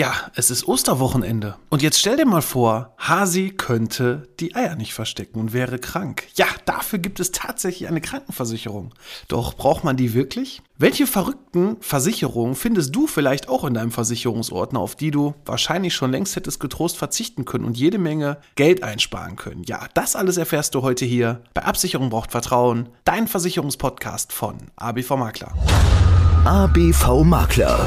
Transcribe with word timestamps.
Ja, 0.00 0.14
es 0.34 0.50
ist 0.50 0.66
Osterwochenende. 0.66 1.56
Und 1.68 1.82
jetzt 1.82 2.00
stell 2.00 2.16
dir 2.16 2.24
mal 2.24 2.40
vor, 2.40 2.94
Hasi 2.96 3.50
könnte 3.50 4.30
die 4.40 4.54
Eier 4.54 4.74
nicht 4.74 4.94
verstecken 4.94 5.38
und 5.38 5.52
wäre 5.52 5.78
krank. 5.78 6.26
Ja, 6.36 6.46
dafür 6.64 6.98
gibt 6.98 7.20
es 7.20 7.32
tatsächlich 7.32 7.86
eine 7.86 8.00
Krankenversicherung. 8.00 8.94
Doch 9.28 9.52
braucht 9.52 9.84
man 9.84 9.98
die 9.98 10.14
wirklich? 10.14 10.62
Welche 10.78 11.06
verrückten 11.06 11.76
Versicherungen 11.80 12.54
findest 12.54 12.96
du 12.96 13.06
vielleicht 13.06 13.50
auch 13.50 13.62
in 13.62 13.74
deinem 13.74 13.90
Versicherungsordner, 13.90 14.80
auf 14.80 14.96
die 14.96 15.10
du 15.10 15.34
wahrscheinlich 15.44 15.94
schon 15.94 16.12
längst 16.12 16.34
hättest 16.34 16.60
getrost 16.60 16.96
verzichten 16.96 17.44
können 17.44 17.66
und 17.66 17.76
jede 17.76 17.98
Menge 17.98 18.38
Geld 18.54 18.82
einsparen 18.82 19.36
können? 19.36 19.64
Ja, 19.64 19.86
das 19.92 20.16
alles 20.16 20.38
erfährst 20.38 20.74
du 20.74 20.80
heute 20.80 21.04
hier 21.04 21.42
bei 21.52 21.62
Absicherung 21.66 22.08
braucht 22.08 22.30
Vertrauen, 22.30 22.88
dein 23.04 23.28
Versicherungspodcast 23.28 24.32
von 24.32 24.70
ABV 24.76 25.10
Makler. 25.10 25.52
ABV 26.46 27.22
Makler. 27.22 27.86